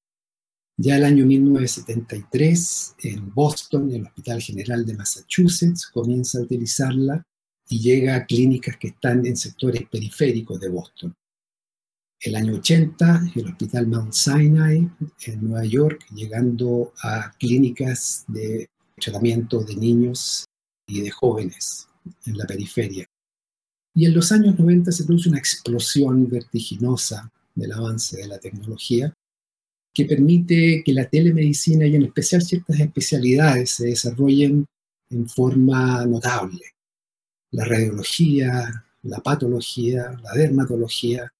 Ya 0.76 0.96
el 0.96 1.04
año 1.04 1.24
1973, 1.24 2.96
en 3.04 3.32
Boston, 3.32 3.92
el 3.92 4.06
Hospital 4.06 4.42
General 4.42 4.84
de 4.84 4.96
Massachusetts 4.96 5.86
comienza 5.86 6.38
a 6.38 6.42
utilizarla 6.42 7.22
y 7.68 7.80
llega 7.80 8.16
a 8.16 8.26
clínicas 8.26 8.76
que 8.76 8.88
están 8.88 9.24
en 9.24 9.36
sectores 9.36 9.88
periféricos 9.88 10.58
de 10.58 10.68
Boston. 10.68 11.14
El 12.20 12.34
año 12.34 12.54
80, 12.54 13.32
el 13.36 13.46
Hospital 13.46 13.86
Mount 13.86 14.14
Sinai 14.14 14.90
en 15.26 15.44
Nueva 15.44 15.64
York, 15.64 16.06
llegando 16.12 16.92
a 17.02 17.32
clínicas 17.38 18.24
de 18.26 18.68
tratamiento 18.96 19.62
de 19.62 19.76
niños 19.76 20.44
y 20.88 21.02
de 21.02 21.10
jóvenes 21.10 21.86
en 22.26 22.36
la 22.36 22.46
periferia. 22.46 23.06
Y 23.94 24.06
en 24.06 24.14
los 24.14 24.32
años 24.32 24.58
90 24.58 24.90
se 24.90 25.04
produce 25.04 25.28
una 25.28 25.38
explosión 25.38 26.28
vertiginosa 26.28 27.30
del 27.54 27.72
avance 27.72 28.16
de 28.16 28.26
la 28.26 28.38
tecnología 28.38 29.14
que 29.94 30.04
permite 30.04 30.82
que 30.84 30.92
la 30.92 31.08
telemedicina 31.08 31.86
y 31.86 31.94
en 31.94 32.02
especial 32.02 32.42
ciertas 32.42 32.80
especialidades 32.80 33.70
se 33.70 33.86
desarrollen 33.86 34.66
en 35.10 35.28
forma 35.28 36.04
notable. 36.04 36.64
La 37.52 37.64
radiología, 37.64 38.86
la 39.02 39.18
patología, 39.20 40.16
la 40.20 40.32
dermatología, 40.32 41.32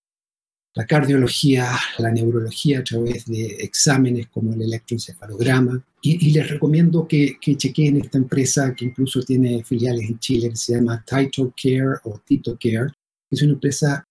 la 0.74 0.86
cardiología, 0.86 1.68
la 1.98 2.12
neurología 2.12 2.80
a 2.80 2.84
través 2.84 3.26
de 3.26 3.46
exámenes 3.60 4.28
como 4.28 4.54
el 4.54 4.62
electroencefalograma. 4.62 5.84
Y, 6.02 6.32
les 6.32 6.50
recomiendo 6.50 7.08
que, 7.08 7.36
que, 7.40 7.56
chequeen 7.56 7.96
esta 7.96 8.18
empresa 8.18 8.74
que 8.74 8.84
incluso 8.84 9.20
tiene 9.22 9.64
filiales 9.64 10.08
en 10.10 10.18
Chile, 10.18 10.50
que 10.50 10.56
se 10.56 10.74
llama 10.74 11.04
Tito 11.04 11.52
Care 11.60 12.00
o 12.04 12.20
Tito 12.24 12.56
Care. 12.60 12.92
Es 13.30 13.42
una 13.42 13.52
empresa 13.52 14.06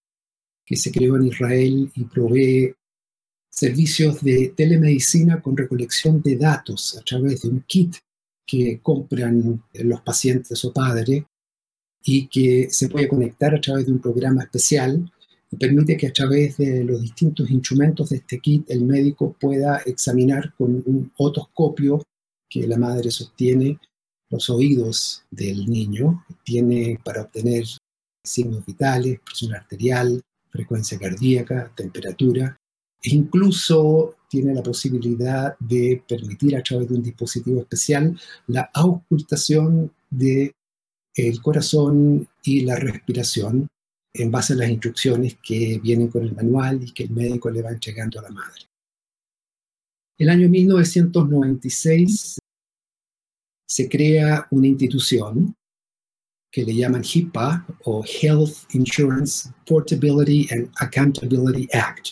que 0.66 0.76
se 0.76 0.92
creó 0.92 1.18
en 1.18 1.28
Israel 1.28 1.92
y 1.94 2.04
provee 2.06 2.74
servicios 3.54 4.22
de 4.22 4.52
telemedicina 4.58 5.40
con 5.40 5.56
recolección 5.56 6.24
de 6.24 6.38
datos 6.38 6.98
a 6.98 7.04
través 7.04 7.44
de 7.44 7.50
un 7.50 7.62
kit 7.62 7.98
que 8.48 8.80
compran 8.82 9.64
los 9.74 10.02
pacientes 10.02 10.66
o 10.66 10.74
padres 10.74 11.24
y 12.04 12.28
que 12.28 12.70
se 12.72 12.90
puede 12.90 13.08
conectar 13.08 13.54
a 13.54 13.62
través 13.62 13.86
de 13.86 13.92
un 13.92 14.00
programa 14.00 14.42
especial 14.42 15.10
y 15.52 15.56
permite 15.56 15.96
que 15.96 16.08
a 16.08 16.14
través 16.14 16.58
de 16.58 16.84
los 16.84 17.00
distintos 17.00 17.52
instrumentos 17.52 18.10
de 18.10 18.18
este 18.18 18.40
kit 18.40 18.70
el 18.72 18.86
médico 18.86 19.36
pueda 19.40 19.78
examinar 19.86 20.52
con 20.58 20.84
un 20.88 21.12
otoscopio 21.18 22.02
que 22.50 22.68
la 22.68 22.78
madre 22.78 23.12
sostiene 23.12 23.80
los 24.32 24.50
oídos 24.50 25.26
del 25.30 25.68
niño, 25.68 26.26
tiene 26.44 27.00
para 27.06 27.22
obtener 27.22 27.66
signos 28.24 28.66
vitales, 28.66 29.20
presión 29.20 29.54
arterial, 29.54 30.20
frecuencia 30.50 30.98
cardíaca, 30.98 31.72
temperatura, 31.76 32.58
incluso 33.04 34.16
tiene 34.30 34.54
la 34.54 34.64
posibilidad 34.64 35.56
de 35.60 36.04
permitir 36.08 36.56
a 36.56 36.64
través 36.64 36.90
de 36.90 36.96
un 36.96 37.04
dispositivo 37.04 37.62
especial 37.62 38.20
la 38.48 38.70
auscultación 38.74 39.92
del 40.10 40.54
el 41.16 41.42
corazón 41.42 42.28
y 42.44 42.62
la 42.62 42.76
respiración 42.76 43.68
en 44.14 44.32
base 44.32 44.54
a 44.54 44.58
las 44.58 44.70
instrucciones 44.70 45.38
que 45.42 45.80
vienen 45.82 46.08
con 46.08 46.24
el 46.24 46.34
manual 46.34 46.84
y 46.84 46.92
que 46.92 47.04
el 47.04 47.12
médico 47.12 47.50
le 47.50 47.62
va 47.62 47.72
entregando 47.72 48.20
a 48.20 48.24
la 48.24 48.32
madre. 48.32 48.62
El 50.18 50.30
año 50.30 50.48
1996 50.50 52.38
se 53.68 53.90
crea 53.90 54.48
una 54.52 54.68
institución 54.68 55.56
que 56.52 56.64
le 56.64 56.76
llaman 56.76 57.04
HIPAA 57.04 57.66
o 57.86 58.04
Health 58.06 58.74
Insurance 58.74 59.50
Portability 59.66 60.48
and 60.52 60.70
Accountability 60.80 61.68
Act, 61.74 62.12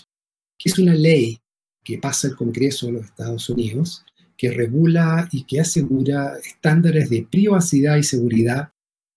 que 0.61 0.69
es 0.69 0.77
una 0.77 0.93
ley 0.93 1.39
que 1.83 1.97
pasa 1.97 2.27
el 2.27 2.35
Congreso 2.35 2.85
de 2.87 2.93
los 2.93 3.05
Estados 3.05 3.49
Unidos 3.49 4.05
que 4.37 4.51
regula 4.51 5.29
y 5.31 5.43
que 5.43 5.59
asegura 5.59 6.33
estándares 6.43 7.09
de 7.11 7.27
privacidad 7.29 7.97
y 7.97 8.03
seguridad 8.03 8.71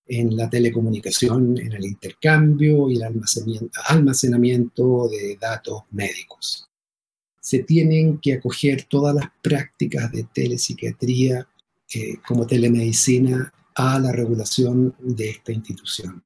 en 0.07 0.37
la 0.37 0.51
telecomunicación, 0.51 1.57
en 1.59 1.73
el 1.73 1.85
intercambio 1.85 2.91
y 2.91 2.97
el 2.97 3.05
almacenamiento 3.89 5.09
de 5.09 5.39
datos 5.41 5.85
médicos. 5.93 6.69
Se 7.41 7.61
tienen 7.61 8.19
que 8.19 8.35
acoger 8.35 8.85
todas 8.85 9.15
las 9.15 9.29
prácticas 9.43 10.13
de 10.13 10.25
telepsiquiatría 10.25 11.49
eh, 11.95 12.17
como 12.27 12.47
telemedicina 12.47 13.51
a 13.75 13.99
la 13.99 14.13
regulación 14.13 14.95
de 14.99 15.31
esta 15.31 15.53
institución. 15.53 16.23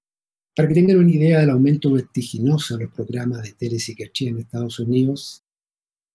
Para 0.59 0.67
que 0.67 0.75
tengan 0.75 0.99
una 0.99 1.13
idea 1.13 1.39
del 1.39 1.51
aumento 1.51 1.93
vertiginoso 1.93 2.77
de 2.77 2.87
los 2.87 2.93
programas 2.93 3.45
de 3.45 3.53
telepsiquiatría 3.53 4.31
en 4.31 4.39
Estados 4.39 4.81
Unidos, 4.81 5.45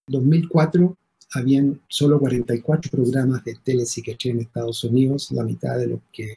en 0.05 0.11
2004 0.11 0.97
habían 1.35 1.81
solo 1.87 2.19
44 2.19 2.91
programas 2.91 3.45
de 3.45 3.55
telepsiquiatría 3.63 4.33
en 4.33 4.41
Estados 4.41 4.83
Unidos, 4.83 5.31
la 5.31 5.45
mitad 5.45 5.77
de 5.77 5.87
los 5.87 6.01
que 6.11 6.35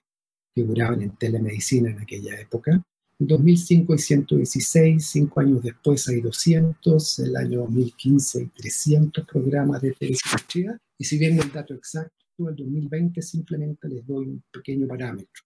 figuraban 0.54 1.02
en 1.02 1.16
telemedicina 1.16 1.90
en 1.90 1.98
aquella 1.98 2.40
época. 2.40 2.80
En 3.18 3.26
2005 3.26 3.92
hay 3.94 3.98
116, 3.98 5.04
cinco 5.04 5.40
años 5.40 5.64
después 5.64 6.06
hay 6.06 6.20
200, 6.20 7.18
el 7.18 7.36
año 7.36 7.62
2015 7.62 8.38
hay 8.38 8.46
300 8.46 9.26
programas 9.26 9.82
de 9.82 9.94
telepsiquiatría. 9.94 10.78
Y 10.96 11.04
si 11.04 11.18
bien 11.18 11.40
el 11.40 11.50
dato 11.50 11.74
exacto, 11.74 12.14
el 12.38 12.54
2020 12.54 13.20
simplemente 13.20 13.88
les 13.88 14.06
doy 14.06 14.26
un 14.26 14.44
pequeño 14.52 14.86
parámetro. 14.86 15.42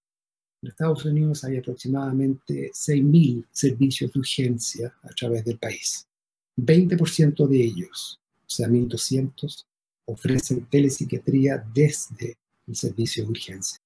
En 0.62 0.68
Estados 0.68 1.06
Unidos 1.06 1.42
hay 1.44 1.56
aproximadamente 1.56 2.70
6.000 2.72 3.46
servicios 3.50 4.12
de 4.12 4.18
urgencia 4.18 4.94
a 5.02 5.08
través 5.08 5.44
del 5.44 5.58
país. 5.58 6.06
20% 6.58 7.46
de 7.46 7.64
ellos, 7.64 8.20
o 8.42 8.50
sea, 8.50 8.68
1.200, 8.68 9.64
ofrecen 10.04 10.66
telepsiquiatría 10.66 11.64
desde 11.72 12.36
el 12.66 12.76
servicio 12.76 13.24
de 13.24 13.30
urgencia. 13.30 13.78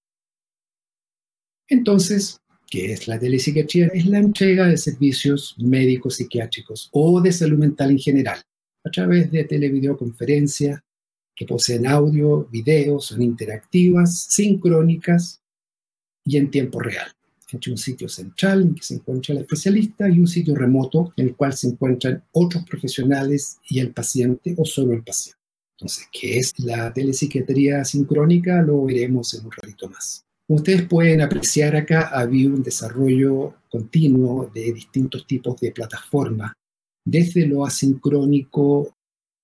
Entonces, 1.68 2.40
¿qué 2.66 2.92
es 2.92 3.06
la 3.06 3.20
telepsiquiatría? 3.20 3.86
Es 3.88 4.06
la 4.06 4.18
entrega 4.18 4.66
de 4.66 4.76
servicios 4.76 5.54
médicos 5.58 6.16
psiquiátricos 6.16 6.88
o 6.92 7.20
de 7.20 7.30
salud 7.30 7.58
mental 7.58 7.92
en 7.92 7.98
general, 7.98 8.42
a 8.84 8.90
través 8.90 9.30
de 9.30 9.44
televideoconferencias 9.44 10.80
que 11.36 11.46
poseen 11.46 11.86
audio, 11.86 12.46
video, 12.46 12.98
son 13.00 13.22
interactivas, 13.22 14.24
sincrónicas 14.24 15.43
y 16.24 16.36
en 16.36 16.50
tiempo 16.50 16.80
real, 16.80 17.12
entre 17.52 17.72
un 17.72 17.78
sitio 17.78 18.08
central 18.08 18.62
en 18.62 18.74
que 18.74 18.82
se 18.82 18.94
encuentra 18.94 19.34
el 19.34 19.42
especialista 19.42 20.08
y 20.08 20.18
un 20.18 20.26
sitio 20.26 20.54
remoto 20.54 21.12
en 21.16 21.28
el 21.28 21.36
cual 21.36 21.52
se 21.52 21.68
encuentran 21.68 22.22
otros 22.32 22.64
profesionales 22.64 23.58
y 23.68 23.78
el 23.80 23.92
paciente 23.92 24.54
o 24.56 24.64
solo 24.64 24.92
el 24.92 25.02
paciente. 25.02 25.38
Entonces, 25.76 26.08
¿qué 26.12 26.38
es 26.38 26.58
la 26.58 26.92
telepsiquiatría 26.92 27.84
sincrónica? 27.84 28.62
Lo 28.62 28.84
veremos 28.84 29.34
en 29.34 29.44
un 29.46 29.52
ratito 29.52 29.88
más. 29.88 30.24
Ustedes 30.46 30.86
pueden 30.86 31.22
apreciar 31.22 31.74
acá, 31.74 32.10
ha 32.12 32.20
habido 32.20 32.54
un 32.54 32.62
desarrollo 32.62 33.54
continuo 33.70 34.50
de 34.54 34.72
distintos 34.72 35.26
tipos 35.26 35.58
de 35.60 35.72
plataformas, 35.72 36.52
desde 37.04 37.46
lo 37.46 37.64
asincrónico 37.64 38.94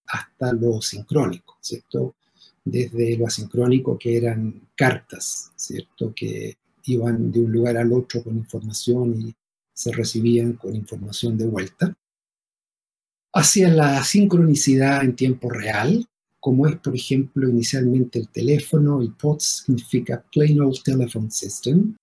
hasta 0.07 0.53
lo 0.53 0.81
sincrónico, 0.83 1.57
¿cierto? 1.61 2.17
Desde 2.65 3.17
lo 3.17 3.27
asincrónico 3.27 3.99
que 3.99 4.17
eran 4.17 4.69
cartas, 4.77 5.53
¿cierto? 5.57 6.13
Que 6.15 6.57
iban 6.85 7.31
de 7.31 7.41
un 7.41 7.53
lugar 7.53 7.77
al 7.77 7.93
otro 7.93 8.23
con 8.23 8.37
información 8.37 9.21
y 9.21 9.35
se 9.73 9.93
recibían 9.93 10.55
con 10.55 10.75
información 10.75 11.39
de 11.39 11.47
vuelta, 11.47 11.95
hacia 13.33 13.69
la 13.69 14.03
sincronicidad 14.03 15.05
en 15.05 15.17
tiempo 15.17 15.51
real, 15.51 16.07
como 16.41 16.67
es, 16.67 16.77
por 16.77 16.95
ejemplo, 16.95 17.49
inicialmente 17.49 18.19
el 18.19 18.29
teléfono, 18.29 19.01
el 19.01 19.13
POTS 19.13 19.65
significa 19.67 20.25
Plain 20.33 20.61
Old 20.61 20.83
Telephone 20.83 21.31
System, 21.31 21.97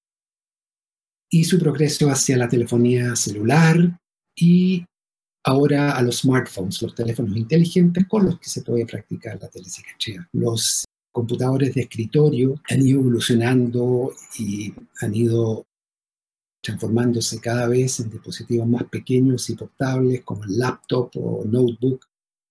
y 1.29 1.43
su 1.43 1.59
progreso 1.59 2.09
hacia 2.09 2.37
la 2.37 2.47
telefonía 2.47 3.15
celular 3.15 3.99
y 4.35 4.85
ahora 5.43 5.91
a 5.91 6.01
los 6.01 6.19
smartphones, 6.19 6.81
los 6.81 6.95
teléfonos 6.95 7.35
inteligentes 7.35 8.05
con 8.07 8.25
los 8.25 8.39
que 8.39 8.49
se 8.49 8.61
puede 8.61 8.85
practicar 8.85 9.39
la 9.41 9.49
telepsiquiatría. 9.49 10.27
Los 10.33 10.85
computadores 11.17 11.73
de 11.73 11.81
escritorio 11.81 12.61
han 12.69 12.85
ido 12.85 12.99
evolucionando 12.99 14.13
y 14.37 14.71
han 15.01 15.15
ido 15.15 15.65
transformándose 16.61 17.41
cada 17.41 17.67
vez 17.67 17.99
en 17.99 18.11
dispositivos 18.11 18.67
más 18.67 18.83
pequeños 18.83 19.49
y 19.49 19.55
portables 19.55 20.21
como 20.21 20.43
el 20.43 20.59
laptop 20.59 21.09
o 21.15 21.43
notebook 21.43 22.05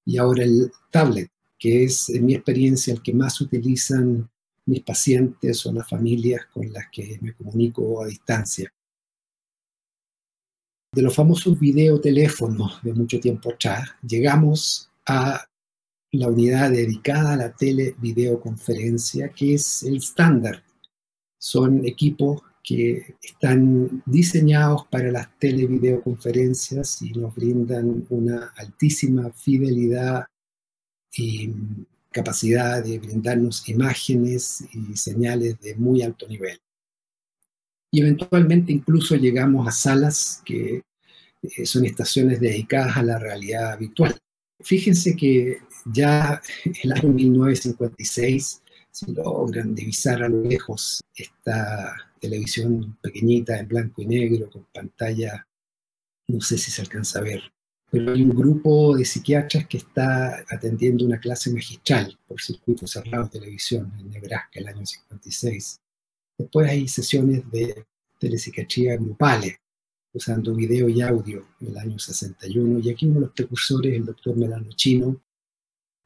y 0.05 0.19
ahora 0.19 0.43
el 0.43 0.73
tablet 0.91 1.31
que 1.57 1.85
es 1.85 2.09
en 2.09 2.27
mi 2.27 2.35
experiencia 2.35 2.93
el 2.93 3.03
que 3.03 3.15
más 3.15 3.41
utilizan 3.41 4.29
mis 4.65 4.83
pacientes 4.83 5.65
o 5.65 5.73
las 5.73 5.89
familias 5.89 6.47
con 6.53 6.73
las 6.73 6.87
que 6.91 7.21
me 7.23 7.35
comunico 7.35 8.03
a 8.03 8.09
distancia. 8.09 8.69
De 10.93 11.03
los 11.03 11.15
famosos 11.15 11.57
videoteléfonos 11.61 12.83
de 12.83 12.93
mucho 12.95 13.21
tiempo 13.21 13.53
atrás, 13.53 13.91
llegamos 14.03 14.91
a 15.07 15.47
la 16.17 16.29
unidad 16.29 16.71
dedicada 16.71 17.35
a 17.35 17.37
la 17.37 17.53
televideoconferencia, 17.53 19.29
que 19.29 19.55
es 19.55 19.83
el 19.83 19.97
estándar. 19.97 20.63
Son 21.39 21.87
equipos 21.87 22.43
que 22.63 23.15
están 23.23 24.03
diseñados 24.07 24.87
para 24.91 25.13
las 25.13 25.39
televideoconferencias 25.39 27.01
y 27.03 27.13
nos 27.13 27.35
brindan 27.35 28.05
una 28.11 28.53
altísima 28.57 29.31
fidelidad 29.33 30.25
y 31.17 31.51
capacidad 32.11 32.83
de 32.83 32.99
brindarnos 32.99 33.69
imágenes 33.69 34.65
y 34.73 34.97
señales 34.97 35.61
de 35.61 35.77
muy 35.77 36.03
alto 36.03 36.27
nivel. 36.27 36.59
Y 37.91 38.01
eventualmente 38.01 38.73
incluso 38.73 39.15
llegamos 39.15 39.69
a 39.69 39.71
salas 39.71 40.43
que 40.45 40.83
eh, 41.43 41.67
son 41.67 41.85
estaciones 41.85 42.41
dedicadas 42.41 42.97
a 42.97 43.03
la 43.03 43.19
realidad 43.19 43.79
virtual. 43.79 44.19
Fíjense 44.61 45.15
que 45.15 45.59
ya 45.93 46.41
el 46.83 46.93
año 46.93 47.09
1956 47.09 48.63
se 48.91 49.13
logran 49.13 49.75
divisar 49.75 50.23
a 50.23 50.29
lo 50.29 50.43
lejos 50.43 51.01
esta 51.15 51.95
televisión 52.21 52.97
pequeñita 53.03 53.59
en 53.59 53.69
blanco 53.69 54.03
y 54.03 54.07
negro 54.07 54.51
con 54.51 54.67
pantalla, 54.73 55.47
no 56.29 56.41
sé 56.41 56.59
si 56.59 56.71
se 56.71 56.83
alcanza 56.83 57.19
a 57.19 57.23
ver, 57.23 57.43
pero 57.91 58.13
hay 58.13 58.23
un 58.23 58.31
grupo 58.31 58.97
de 58.97 59.05
psiquiatras 59.05 59.67
que 59.67 59.79
está 59.79 60.45
atendiendo 60.49 61.05
una 61.05 61.21
clase 61.21 61.53
magistral 61.53 62.19
por 62.27 62.41
circuito 62.41 62.87
cerrado 62.87 63.25
de 63.25 63.39
televisión 63.39 63.93
en 63.99 64.11
Nebraska 64.11 64.59
el 64.59 64.69
año 64.69 64.85
56. 64.85 65.81
Después 66.39 66.69
hay 66.69 66.89
sesiones 66.89 67.49
de 67.51 67.87
telepsiquiatría 68.19 68.97
grupales, 68.97 69.57
usando 70.13 70.55
video 70.55 70.89
y 70.89 71.01
audio 71.01 71.47
en 71.61 71.69
el 71.69 71.79
año 71.79 71.99
61. 71.99 72.81
Y 72.81 72.91
aquí 72.91 73.07
uno 73.07 73.17
de 73.17 73.27
los 73.27 73.35
precursores, 73.35 73.95
el 73.95 74.05
doctor 74.05 74.37
Melano 74.37 74.73
Chino, 74.73 75.21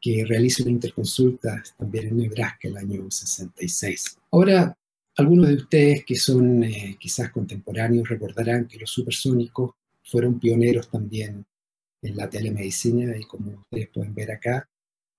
que 0.00 0.24
realiza 0.24 0.62
una 0.62 0.72
interconsulta 0.72 1.62
también 1.76 2.08
en 2.08 2.18
Nebraska 2.18 2.68
el 2.68 2.76
año 2.76 3.10
66. 3.10 4.18
Ahora, 4.30 4.76
algunos 5.16 5.48
de 5.48 5.54
ustedes 5.54 6.04
que 6.04 6.16
son 6.16 6.64
eh, 6.64 6.96
quizás 6.98 7.30
contemporáneos 7.30 8.08
recordarán 8.08 8.66
que 8.66 8.78
los 8.78 8.90
supersónicos 8.90 9.72
fueron 10.02 10.40
pioneros 10.40 10.90
también 10.90 11.44
en 12.02 12.16
la 12.16 12.30
telemedicina 12.30 13.16
y 13.16 13.24
como 13.24 13.50
ustedes 13.50 13.88
pueden 13.90 14.14
ver 14.14 14.32
acá, 14.32 14.68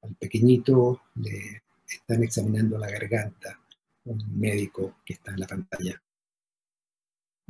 al 0.02 0.16
pequeñito 0.16 1.02
le 1.16 1.62
están 1.88 2.24
examinando 2.24 2.78
la 2.78 2.90
garganta 2.90 3.60
un 4.06 4.40
médico 4.40 4.96
que 5.06 5.14
está 5.14 5.32
en 5.32 5.40
la 5.40 5.48
pantalla. 5.48 6.02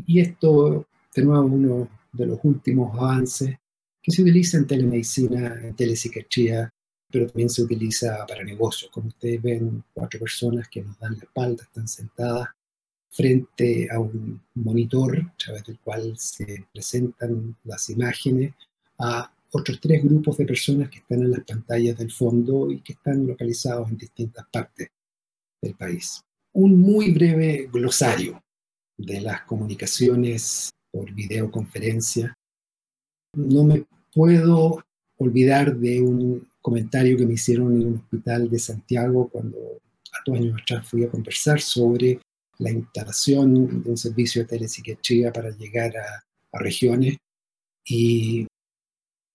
Y 0.05 0.19
esto, 0.19 0.87
de 1.15 1.23
nuevo, 1.23 1.45
uno 1.45 1.89
de 2.11 2.25
los 2.25 2.39
últimos 2.43 2.93
avances 2.97 3.57
que 4.01 4.11
se 4.11 4.21
utiliza 4.21 4.57
en 4.57 4.67
telemedicina, 4.67 5.61
en 5.61 5.75
telepsiquiatría, 5.75 6.69
pero 7.11 7.27
también 7.27 7.49
se 7.49 7.63
utiliza 7.63 8.25
para 8.27 8.43
negocios. 8.43 8.91
Como 8.91 9.07
ustedes 9.07 9.41
ven, 9.41 9.83
cuatro 9.93 10.19
personas 10.19 10.67
que 10.67 10.81
nos 10.81 10.97
dan 10.99 11.13
la 11.13 11.23
espalda, 11.23 11.63
están 11.63 11.87
sentadas 11.87 12.47
frente 13.09 13.89
a 13.91 13.99
un 13.99 14.41
monitor 14.55 15.17
a 15.19 15.35
través 15.37 15.65
del 15.65 15.79
cual 15.79 16.17
se 16.17 16.65
presentan 16.71 17.55
las 17.65 17.89
imágenes 17.89 18.53
a 18.97 19.31
otros 19.51 19.79
tres 19.81 20.03
grupos 20.03 20.37
de 20.37 20.45
personas 20.45 20.89
que 20.89 20.99
están 20.99 21.21
en 21.21 21.31
las 21.31 21.43
pantallas 21.43 21.97
del 21.97 22.11
fondo 22.11 22.71
y 22.71 22.79
que 22.79 22.93
están 22.93 23.27
localizados 23.27 23.89
en 23.89 23.97
distintas 23.97 24.45
partes 24.51 24.89
del 25.61 25.75
país. 25.75 26.21
Un 26.53 26.79
muy 26.79 27.11
breve 27.11 27.69
glosario 27.71 28.41
de 28.97 29.21
las 29.21 29.41
comunicaciones 29.43 30.71
por 30.91 31.11
videoconferencia. 31.11 32.33
No 33.35 33.63
me 33.63 33.85
puedo 34.13 34.83
olvidar 35.17 35.75
de 35.75 36.01
un 36.01 36.47
comentario 36.61 37.17
que 37.17 37.25
me 37.25 37.33
hicieron 37.33 37.73
en 37.81 37.87
un 37.87 37.95
hospital 37.95 38.49
de 38.49 38.59
Santiago 38.59 39.29
cuando 39.29 39.57
a 39.57 40.17
dos 40.25 40.37
años 40.37 40.61
atrás 40.61 40.87
fui 40.87 41.03
a 41.03 41.09
conversar 41.09 41.61
sobre 41.61 42.19
la 42.59 42.71
instalación 42.71 43.83
de 43.83 43.89
un 43.89 43.97
servicio 43.97 44.43
de 44.43 44.47
telepsiquiatría 44.47 45.31
para 45.31 45.49
llegar 45.51 45.95
a, 45.97 46.23
a 46.51 46.59
regiones. 46.59 47.17
Y 47.85 48.45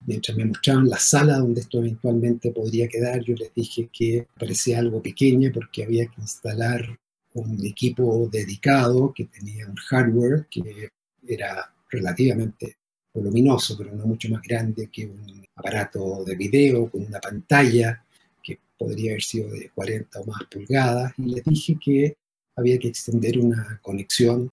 mientras 0.07 0.37
me 0.37 0.45
mostraban 0.45 0.89
la 0.89 0.99
sala 0.99 1.39
donde 1.39 1.63
esto 1.63 1.79
eventualmente 1.79 2.53
podría 2.53 2.89
quedar, 2.89 3.23
yo 3.23 3.35
les 3.35 3.53
dije 3.53 3.89
que 3.93 4.27
parecía 4.39 4.79
algo 4.79 5.03
pequeño 5.03 5.51
porque 5.53 5.85
había 5.85 6.07
que 6.07 6.21
instalar 6.21 6.97
un 7.35 7.65
equipo 7.67 8.29
dedicado 8.31 9.13
que 9.15 9.27
tenía 9.27 9.67
un 9.67 9.77
hardware 9.77 10.47
que 10.51 10.91
era 11.27 11.73
relativamente 11.91 12.77
voluminoso, 13.17 13.77
pero 13.77 13.95
no 13.95 14.07
mucho 14.07 14.29
más 14.29 14.43
grande 14.43 14.89
que 14.93 15.07
un 15.07 15.45
aparato 15.55 16.25
de 16.25 16.37
video 16.37 16.91
con 16.91 17.05
una 17.05 17.19
pantalla 17.19 18.05
que 18.43 18.59
podría 18.79 19.13
haber 19.13 19.23
sido 19.23 19.51
de 19.51 19.71
40 19.71 20.21
o 20.21 20.27
más 20.27 20.43
pulgadas. 20.51 21.13
Y 21.19 21.35
les 21.35 21.45
dije 21.45 21.77
que 21.83 22.17
había 22.57 22.79
que 22.79 22.89
extender 22.89 23.39
una 23.39 23.81
conexión 23.83 24.51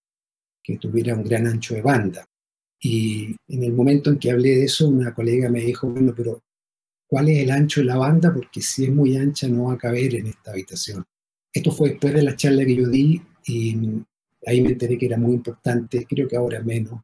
que 0.62 0.78
tuviera 0.78 1.16
un 1.16 1.24
gran 1.24 1.46
ancho 1.48 1.76
de 1.76 1.82
banda. 1.82 2.26
Y 2.82 3.36
en 3.48 3.64
el 3.64 3.74
momento 3.74 4.10
en 4.10 4.20
que 4.20 4.32
hablé 4.32 4.50
de 4.50 4.66
eso, 4.66 4.88
una 4.88 5.14
colega 5.14 5.50
me 5.50 5.62
dijo, 5.62 5.88
bueno, 5.90 6.14
pero 6.16 6.42
¿cuál 7.08 7.30
es 7.30 7.40
el 7.40 7.52
ancho 7.52 7.82
de 7.82 7.88
la 7.88 7.98
banda? 7.98 8.34
Porque 8.34 8.62
si 8.62 8.86
es 8.86 8.92
muy 8.92 9.16
ancha 9.18 9.48
no 9.48 9.66
va 9.66 9.74
a 9.74 9.78
caber 9.78 10.16
en 10.16 10.28
esta 10.28 10.52
habitación. 10.52 11.04
Esto 11.52 11.72
fue 11.72 11.92
después 11.92 12.14
de 12.14 12.24
la 12.24 12.36
charla 12.36 12.66
que 12.66 12.76
yo 12.76 12.88
di 12.88 13.22
y 13.46 13.78
ahí 14.46 14.62
me 14.62 14.70
enteré 14.70 14.98
que 14.98 15.06
era 15.06 15.18
muy 15.18 15.34
importante, 15.34 16.06
creo 16.10 16.28
que 16.28 16.36
ahora 16.36 16.62
menos, 16.62 17.02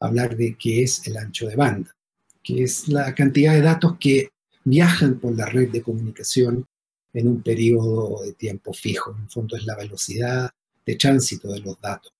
hablar 0.00 0.36
de 0.36 0.56
qué 0.58 0.82
es 0.82 1.06
el 1.06 1.16
ancho 1.16 1.46
de 1.46 1.56
banda, 1.56 1.94
que 2.42 2.62
es 2.62 2.88
la 2.88 3.14
cantidad 3.14 3.54
de 3.54 3.62
datos 3.62 3.96
que 3.98 4.28
viajan 4.64 5.18
por 5.18 5.36
la 5.36 5.46
red 5.46 5.70
de 5.70 5.82
comunicación 5.82 6.66
en 7.12 7.28
un 7.28 7.42
periodo 7.42 8.22
de 8.22 8.32
tiempo 8.32 8.72
fijo. 8.72 9.14
En 9.14 9.22
el 9.22 9.30
fondo 9.30 9.56
es 9.56 9.64
la 9.64 9.76
velocidad 9.76 10.50
de 10.84 10.94
tránsito 10.96 11.48
de 11.52 11.60
los 11.60 11.80
datos. 11.80 12.12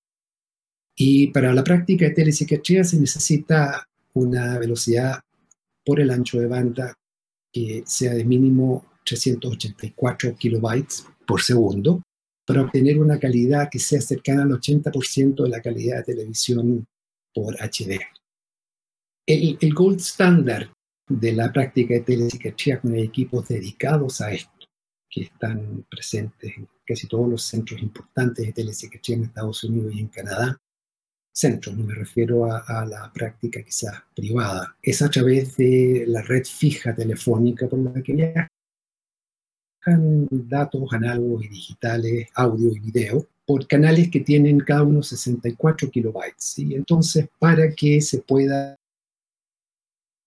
Y 0.96 1.28
para 1.28 1.52
la 1.54 1.62
práctica 1.62 2.06
de 2.06 2.14
telepsiquiatría 2.14 2.82
se 2.84 2.98
necesita 2.98 3.88
una 4.14 4.58
velocidad 4.58 5.20
por 5.84 6.00
el 6.00 6.10
ancho 6.10 6.40
de 6.40 6.46
banda 6.46 6.98
que 7.52 7.84
sea 7.86 8.14
de 8.14 8.24
mínimo 8.24 8.84
384 9.04 10.36
kilobytes 10.36 11.06
por 11.26 11.40
segundo 11.40 12.02
para 12.44 12.62
obtener 12.62 12.98
una 12.98 13.18
calidad 13.18 13.68
que 13.70 13.78
sea 13.78 14.00
cercana 14.00 14.42
al 14.42 14.50
80% 14.50 15.44
de 15.44 15.48
la 15.48 15.60
calidad 15.60 15.98
de 15.98 16.14
televisión 16.14 16.86
por 17.34 17.54
HD. 17.56 18.00
El, 19.26 19.58
el 19.60 19.74
gold 19.74 20.00
standard 20.00 20.68
de 21.08 21.32
la 21.32 21.52
práctica 21.52 21.94
de 21.94 22.00
telepsiquiatría 22.00 22.80
con 22.80 22.94
equipos 22.96 23.48
dedicados 23.48 24.20
a 24.20 24.32
esto, 24.32 24.66
que 25.10 25.22
están 25.22 25.86
presentes 25.88 26.56
en 26.56 26.68
casi 26.84 27.06
todos 27.06 27.28
los 27.28 27.42
centros 27.42 27.80
importantes 27.82 28.46
de 28.46 28.52
telepsiquiatría 28.52 29.16
en 29.16 29.24
Estados 29.24 29.64
Unidos 29.64 29.94
y 29.94 30.00
en 30.00 30.08
Canadá, 30.08 30.58
centros, 31.32 31.76
no 31.76 31.84
me 31.84 31.94
refiero 31.94 32.46
a, 32.46 32.58
a, 32.66 32.84
la 32.84 33.12
práctica 33.12 33.62
quizás 33.62 34.02
privada, 34.14 34.76
es 34.82 35.00
a 35.02 35.10
través 35.10 35.56
de 35.56 36.04
la 36.06 36.20
red 36.22 36.44
fija 36.44 36.94
telefónica 36.94 37.68
por 37.68 37.78
la 37.78 38.02
que 38.02 38.12
viajan 38.12 38.48
datos 40.30 40.92
análogos 40.92 41.44
y 41.44 41.48
digitales, 41.48 42.28
audio 42.34 42.72
y 42.72 42.80
video, 42.80 43.26
por 43.48 43.66
canales 43.66 44.11
que 44.11 44.20
tienen 44.20 44.61
cada 44.61 44.82
uno 44.82 45.02
64 45.02 45.90
kilobytes. 45.90 46.58
Y 46.58 46.74
entonces, 46.74 47.28
para 47.38 47.72
que 47.74 47.98
se 48.02 48.18
pueda 48.18 48.76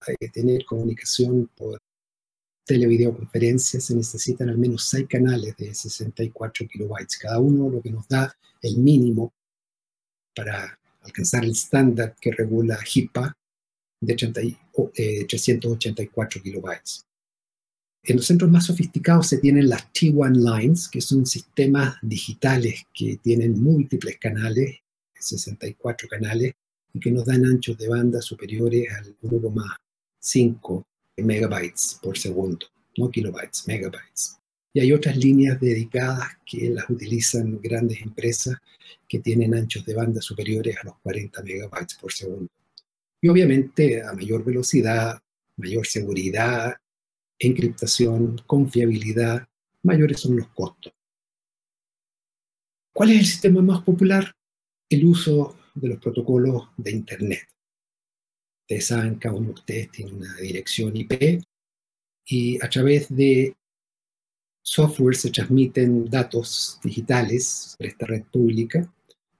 eh, 0.07 0.29
tener 0.29 0.65
comunicación 0.65 1.47
por 1.55 1.79
televideoconferencia, 2.65 3.79
se 3.79 3.95
necesitan 3.95 4.49
al 4.49 4.57
menos 4.57 4.89
6 4.89 5.05
canales 5.07 5.55
de 5.55 5.71
64 5.71 6.67
kilobytes, 6.67 7.19
cada 7.19 7.37
uno 7.37 7.69
lo 7.69 7.79
que 7.79 7.91
nos 7.91 8.07
da 8.07 8.35
el 8.59 8.79
mínimo 8.79 9.31
para 10.35 10.79
alcanzar 11.01 11.43
el 11.43 11.51
estándar 11.51 12.15
que 12.19 12.31
regula 12.31 12.79
HIPAA 12.83 13.37
de 14.01 14.15
30, 14.15 14.41
eh, 14.95 15.25
384 15.27 16.41
kilobytes. 16.41 17.05
En 18.03 18.15
los 18.15 18.25
centros 18.25 18.49
más 18.49 18.65
sofisticados 18.65 19.27
se 19.27 19.37
tienen 19.37 19.69
las 19.69 19.93
T1 19.93 20.35
Lines, 20.35 20.87
que 20.87 21.01
son 21.01 21.25
sistemas 21.25 21.97
digitales 22.01 22.83
que 22.93 23.17
tienen 23.17 23.61
múltiples 23.61 24.17
canales, 24.17 24.77
64 25.13 26.09
canales, 26.09 26.53
y 26.93 26.99
que 26.99 27.11
nos 27.11 27.25
dan 27.25 27.45
anchos 27.45 27.77
de 27.77 27.87
banda 27.87 28.21
superiores 28.21 28.91
al 28.91 29.15
1,5 29.21 30.83
megabytes 31.17 31.99
por 32.01 32.17
segundo, 32.17 32.65
no 32.97 33.11
kilobytes, 33.11 33.67
megabytes. 33.67 34.37
Y 34.73 34.79
hay 34.79 34.91
otras 34.93 35.15
líneas 35.17 35.59
dedicadas 35.59 36.27
que 36.45 36.69
las 36.69 36.89
utilizan 36.89 37.59
grandes 37.61 38.01
empresas 38.01 38.55
que 39.07 39.19
tienen 39.19 39.53
anchos 39.53 39.85
de 39.85 39.93
banda 39.93 40.21
superiores 40.21 40.75
a 40.81 40.85
los 40.85 40.97
40 41.03 41.43
megabytes 41.43 41.95
por 41.95 42.11
segundo. 42.11 42.47
Y 43.21 43.27
obviamente 43.27 44.01
a 44.01 44.13
mayor 44.13 44.43
velocidad, 44.43 45.19
mayor 45.57 45.85
seguridad, 45.85 46.75
encriptación, 47.41 48.41
confiabilidad, 48.45 49.47
mayores 49.83 50.19
son 50.19 50.37
los 50.37 50.47
costos. 50.49 50.93
¿Cuál 52.93 53.11
es 53.11 53.19
el 53.19 53.25
sistema 53.25 53.61
más 53.61 53.81
popular? 53.81 54.35
El 54.89 55.05
uso 55.05 55.57
de 55.73 55.89
los 55.89 55.99
protocolos 55.99 56.69
de 56.77 56.91
Internet. 56.91 57.47
Ustedes 58.63 58.85
saben, 58.85 59.15
cada 59.15 59.35
uno 59.35 59.55
tiene 59.65 60.11
una 60.11 60.35
dirección 60.35 60.95
IP 60.95 61.41
y 62.25 62.63
a 62.63 62.69
través 62.69 63.13
de 63.13 63.55
software 64.61 65.15
se 65.15 65.31
transmiten 65.31 66.05
datos 66.05 66.79
digitales 66.83 67.75
sobre 67.77 67.89
esta 67.89 68.05
red 68.05 68.23
pública 68.31 68.93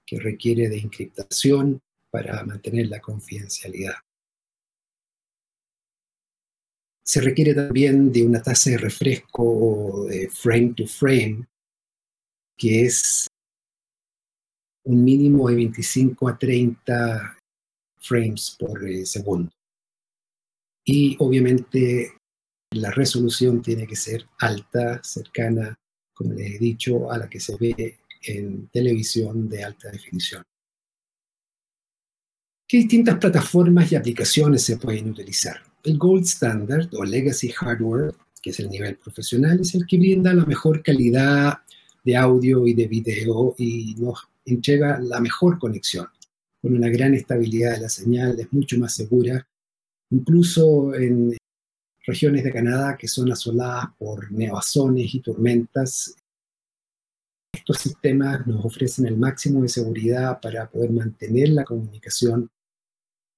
que 0.04 0.18
requiere 0.18 0.68
de 0.68 0.78
encriptación 0.78 1.80
para 2.10 2.44
mantener 2.44 2.88
la 2.88 3.00
confidencialidad. 3.00 3.94
Se 7.04 7.20
requiere 7.20 7.54
también 7.54 8.12
de 8.12 8.24
una 8.24 8.40
tasa 8.40 8.70
de 8.70 8.78
refresco 8.78 10.06
de 10.08 10.28
frame 10.28 10.74
to 10.74 10.86
frame, 10.86 11.46
que 12.56 12.82
es 12.82 13.26
un 14.84 15.04
mínimo 15.04 15.48
de 15.48 15.56
25 15.56 16.28
a 16.28 16.38
30 16.38 17.38
frames 17.98 18.56
por 18.58 18.88
eh, 18.88 19.04
segundo. 19.04 19.50
Y 20.84 21.16
obviamente 21.20 22.16
la 22.72 22.90
resolución 22.90 23.62
tiene 23.62 23.86
que 23.86 23.96
ser 23.96 24.26
alta, 24.38 25.02
cercana, 25.02 25.74
como 26.14 26.34
les 26.34 26.54
he 26.54 26.58
dicho, 26.58 27.10
a 27.10 27.18
la 27.18 27.28
que 27.28 27.40
se 27.40 27.56
ve 27.56 27.98
en 28.22 28.68
televisión 28.68 29.48
de 29.48 29.64
alta 29.64 29.90
definición. 29.90 30.42
¿Qué 32.66 32.78
distintas 32.78 33.18
plataformas 33.18 33.92
y 33.92 33.96
aplicaciones 33.96 34.64
se 34.64 34.78
pueden 34.78 35.10
utilizar? 35.10 35.71
El 35.84 35.98
Gold 35.98 36.24
Standard 36.24 36.94
o 36.94 37.04
Legacy 37.04 37.48
Hardware, 37.48 38.14
que 38.40 38.50
es 38.50 38.60
el 38.60 38.70
nivel 38.70 38.96
profesional, 38.96 39.60
es 39.60 39.74
el 39.74 39.84
que 39.84 39.98
brinda 39.98 40.32
la 40.32 40.46
mejor 40.46 40.80
calidad 40.80 41.58
de 42.04 42.16
audio 42.16 42.68
y 42.68 42.74
de 42.74 42.86
video 42.86 43.56
y 43.58 43.96
nos 43.98 44.28
entrega 44.44 45.00
la 45.00 45.20
mejor 45.20 45.58
conexión. 45.58 46.06
con 46.60 46.76
una 46.76 46.88
gran 46.90 47.12
estabilidad 47.14 47.72
de 47.72 47.80
la 47.80 47.88
señal, 47.88 48.38
es 48.38 48.52
mucho 48.52 48.78
más 48.78 48.94
segura, 48.94 49.44
incluso 50.10 50.94
en 50.94 51.36
regiones 52.06 52.44
de 52.44 52.52
Canadá 52.52 52.96
que 52.96 53.08
son 53.08 53.32
asoladas 53.32 53.86
por 53.98 54.30
nevazones 54.30 55.12
y 55.12 55.18
tormentas. 55.18 56.14
Estos 57.52 57.78
sistemas 57.78 58.46
nos 58.46 58.64
ofrecen 58.64 59.06
el 59.06 59.16
máximo 59.16 59.62
de 59.62 59.68
seguridad 59.68 60.40
para 60.40 60.70
poder 60.70 60.92
mantener 60.92 61.48
la 61.48 61.64
comunicación 61.64 62.48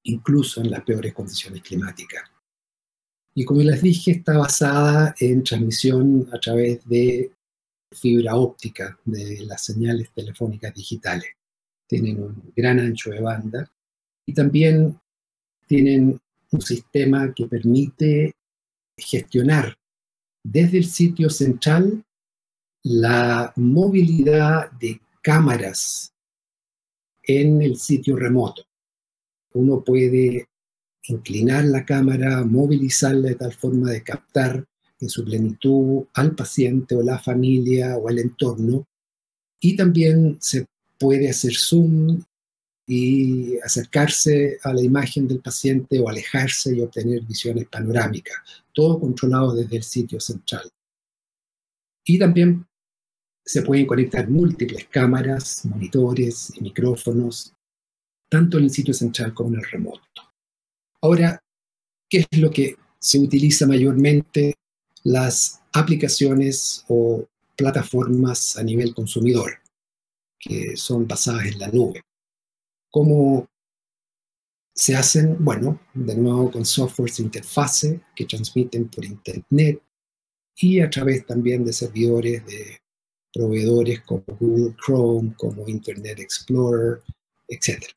incluso 0.02 0.60
en 0.60 0.70
las 0.70 0.82
peores 0.82 1.14
condiciones 1.14 1.62
climáticas. 1.62 2.33
Y 3.34 3.44
como 3.44 3.60
les 3.62 3.82
dije, 3.82 4.12
está 4.12 4.38
basada 4.38 5.14
en 5.18 5.42
transmisión 5.42 6.28
a 6.32 6.38
través 6.38 6.86
de 6.86 7.32
fibra 7.90 8.36
óptica 8.36 8.98
de 9.04 9.44
las 9.44 9.64
señales 9.64 10.10
telefónicas 10.14 10.72
digitales. 10.72 11.30
Tienen 11.86 12.22
un 12.22 12.52
gran 12.54 12.78
ancho 12.78 13.10
de 13.10 13.20
banda 13.20 13.70
y 14.26 14.32
también 14.32 14.98
tienen 15.66 16.20
un 16.50 16.60
sistema 16.60 17.32
que 17.34 17.46
permite 17.46 18.34
gestionar 18.96 19.76
desde 20.44 20.78
el 20.78 20.84
sitio 20.84 21.28
central 21.28 22.04
la 22.84 23.52
movilidad 23.56 24.70
de 24.72 25.00
cámaras 25.22 26.12
en 27.22 27.62
el 27.62 27.76
sitio 27.76 28.16
remoto. 28.16 28.62
Uno 29.54 29.82
puede 29.82 30.48
inclinar 31.06 31.64
la 31.64 31.84
cámara, 31.84 32.44
movilizarla 32.44 33.28
de 33.28 33.34
tal 33.34 33.52
forma 33.52 33.90
de 33.90 34.02
captar 34.02 34.64
en 35.00 35.08
su 35.08 35.24
plenitud 35.24 36.04
al 36.14 36.34
paciente 36.34 36.94
o 36.94 37.02
la 37.02 37.18
familia 37.18 37.96
o 37.96 38.08
al 38.08 38.18
entorno. 38.18 38.86
Y 39.60 39.76
también 39.76 40.38
se 40.40 40.66
puede 40.98 41.28
hacer 41.28 41.54
zoom 41.54 42.22
y 42.86 43.58
acercarse 43.60 44.58
a 44.62 44.72
la 44.72 44.82
imagen 44.82 45.26
del 45.26 45.40
paciente 45.40 45.98
o 45.98 46.08
alejarse 46.08 46.74
y 46.74 46.80
obtener 46.80 47.22
visiones 47.22 47.66
panorámicas, 47.68 48.36
todo 48.72 49.00
controlado 49.00 49.54
desde 49.54 49.76
el 49.76 49.82
sitio 49.82 50.20
central. 50.20 50.70
Y 52.04 52.18
también 52.18 52.66
se 53.44 53.62
pueden 53.62 53.86
conectar 53.86 54.28
múltiples 54.28 54.86
cámaras, 54.88 55.64
monitores 55.64 56.52
y 56.56 56.62
micrófonos, 56.62 57.52
tanto 58.28 58.58
en 58.58 58.64
el 58.64 58.70
sitio 58.70 58.94
central 58.94 59.32
como 59.32 59.50
en 59.50 59.56
el 59.56 59.70
remoto. 59.70 60.33
Ahora, 61.04 61.38
¿qué 62.08 62.24
es 62.30 62.38
lo 62.38 62.50
que 62.50 62.76
se 62.98 63.18
utiliza 63.18 63.66
mayormente? 63.66 64.54
Las 65.02 65.60
aplicaciones 65.74 66.82
o 66.88 67.28
plataformas 67.56 68.56
a 68.56 68.62
nivel 68.62 68.94
consumidor, 68.94 69.60
que 70.38 70.78
son 70.78 71.06
basadas 71.06 71.44
en 71.44 71.58
la 71.58 71.68
nube. 71.68 72.00
¿Cómo 72.90 73.46
se 74.74 74.96
hacen? 74.96 75.36
Bueno, 75.44 75.78
de 75.92 76.16
nuevo 76.16 76.50
con 76.50 76.64
softwares 76.64 77.18
de 77.18 77.24
interfase 77.24 78.00
que 78.16 78.24
transmiten 78.24 78.88
por 78.88 79.04
Internet 79.04 79.82
y 80.56 80.80
a 80.80 80.88
través 80.88 81.26
también 81.26 81.66
de 81.66 81.74
servidores 81.74 82.46
de 82.46 82.78
proveedores 83.30 84.00
como 84.04 84.24
Google 84.40 84.74
Chrome, 84.82 85.34
como 85.36 85.68
Internet 85.68 86.20
Explorer, 86.20 87.02
etc. 87.48 87.94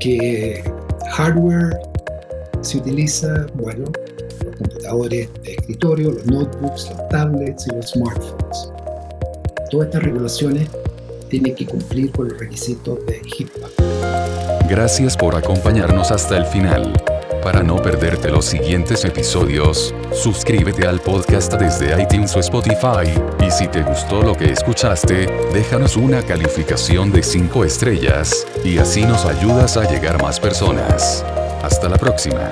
¿Qué 0.00 0.62
hardware 1.10 1.76
se 2.60 2.78
utiliza? 2.78 3.46
Bueno, 3.54 3.86
los 4.44 4.56
computadores 4.56 5.28
de 5.42 5.52
escritorio, 5.52 6.12
los 6.12 6.26
notebooks, 6.26 6.90
los 6.90 7.08
tablets 7.08 7.66
y 7.66 7.74
los 7.74 7.90
smartphones. 7.90 8.70
Todas 9.70 9.88
estas 9.88 10.02
regulaciones 10.04 10.68
tiene 11.28 11.52
que 11.54 11.66
cumplir 11.66 12.12
con 12.12 12.28
los 12.28 12.38
requisitos 12.38 13.04
de 13.06 13.20
HIPAA. 13.24 13.68
Gracias 14.68 15.16
por 15.16 15.34
acompañarnos 15.34 16.12
hasta 16.12 16.36
el 16.36 16.44
final. 16.46 16.92
Para 17.42 17.62
no 17.62 17.76
perderte 17.76 18.30
los 18.30 18.44
siguientes 18.44 19.04
episodios, 19.04 19.94
suscríbete 20.12 20.86
al 20.86 21.00
podcast 21.00 21.52
desde 21.54 22.00
iTunes 22.02 22.34
o 22.36 22.40
Spotify, 22.40 23.08
y 23.46 23.50
si 23.50 23.68
te 23.68 23.82
gustó 23.82 24.22
lo 24.22 24.34
que 24.34 24.52
escuchaste, 24.52 25.28
déjanos 25.52 25.96
una 25.96 26.22
calificación 26.22 27.12
de 27.12 27.22
5 27.22 27.64
estrellas, 27.64 28.46
y 28.64 28.78
así 28.78 29.02
nos 29.02 29.24
ayudas 29.24 29.76
a 29.76 29.90
llegar 29.90 30.20
más 30.22 30.40
personas. 30.40 31.24
Hasta 31.62 31.88
la 31.88 31.96
próxima. 31.96 32.50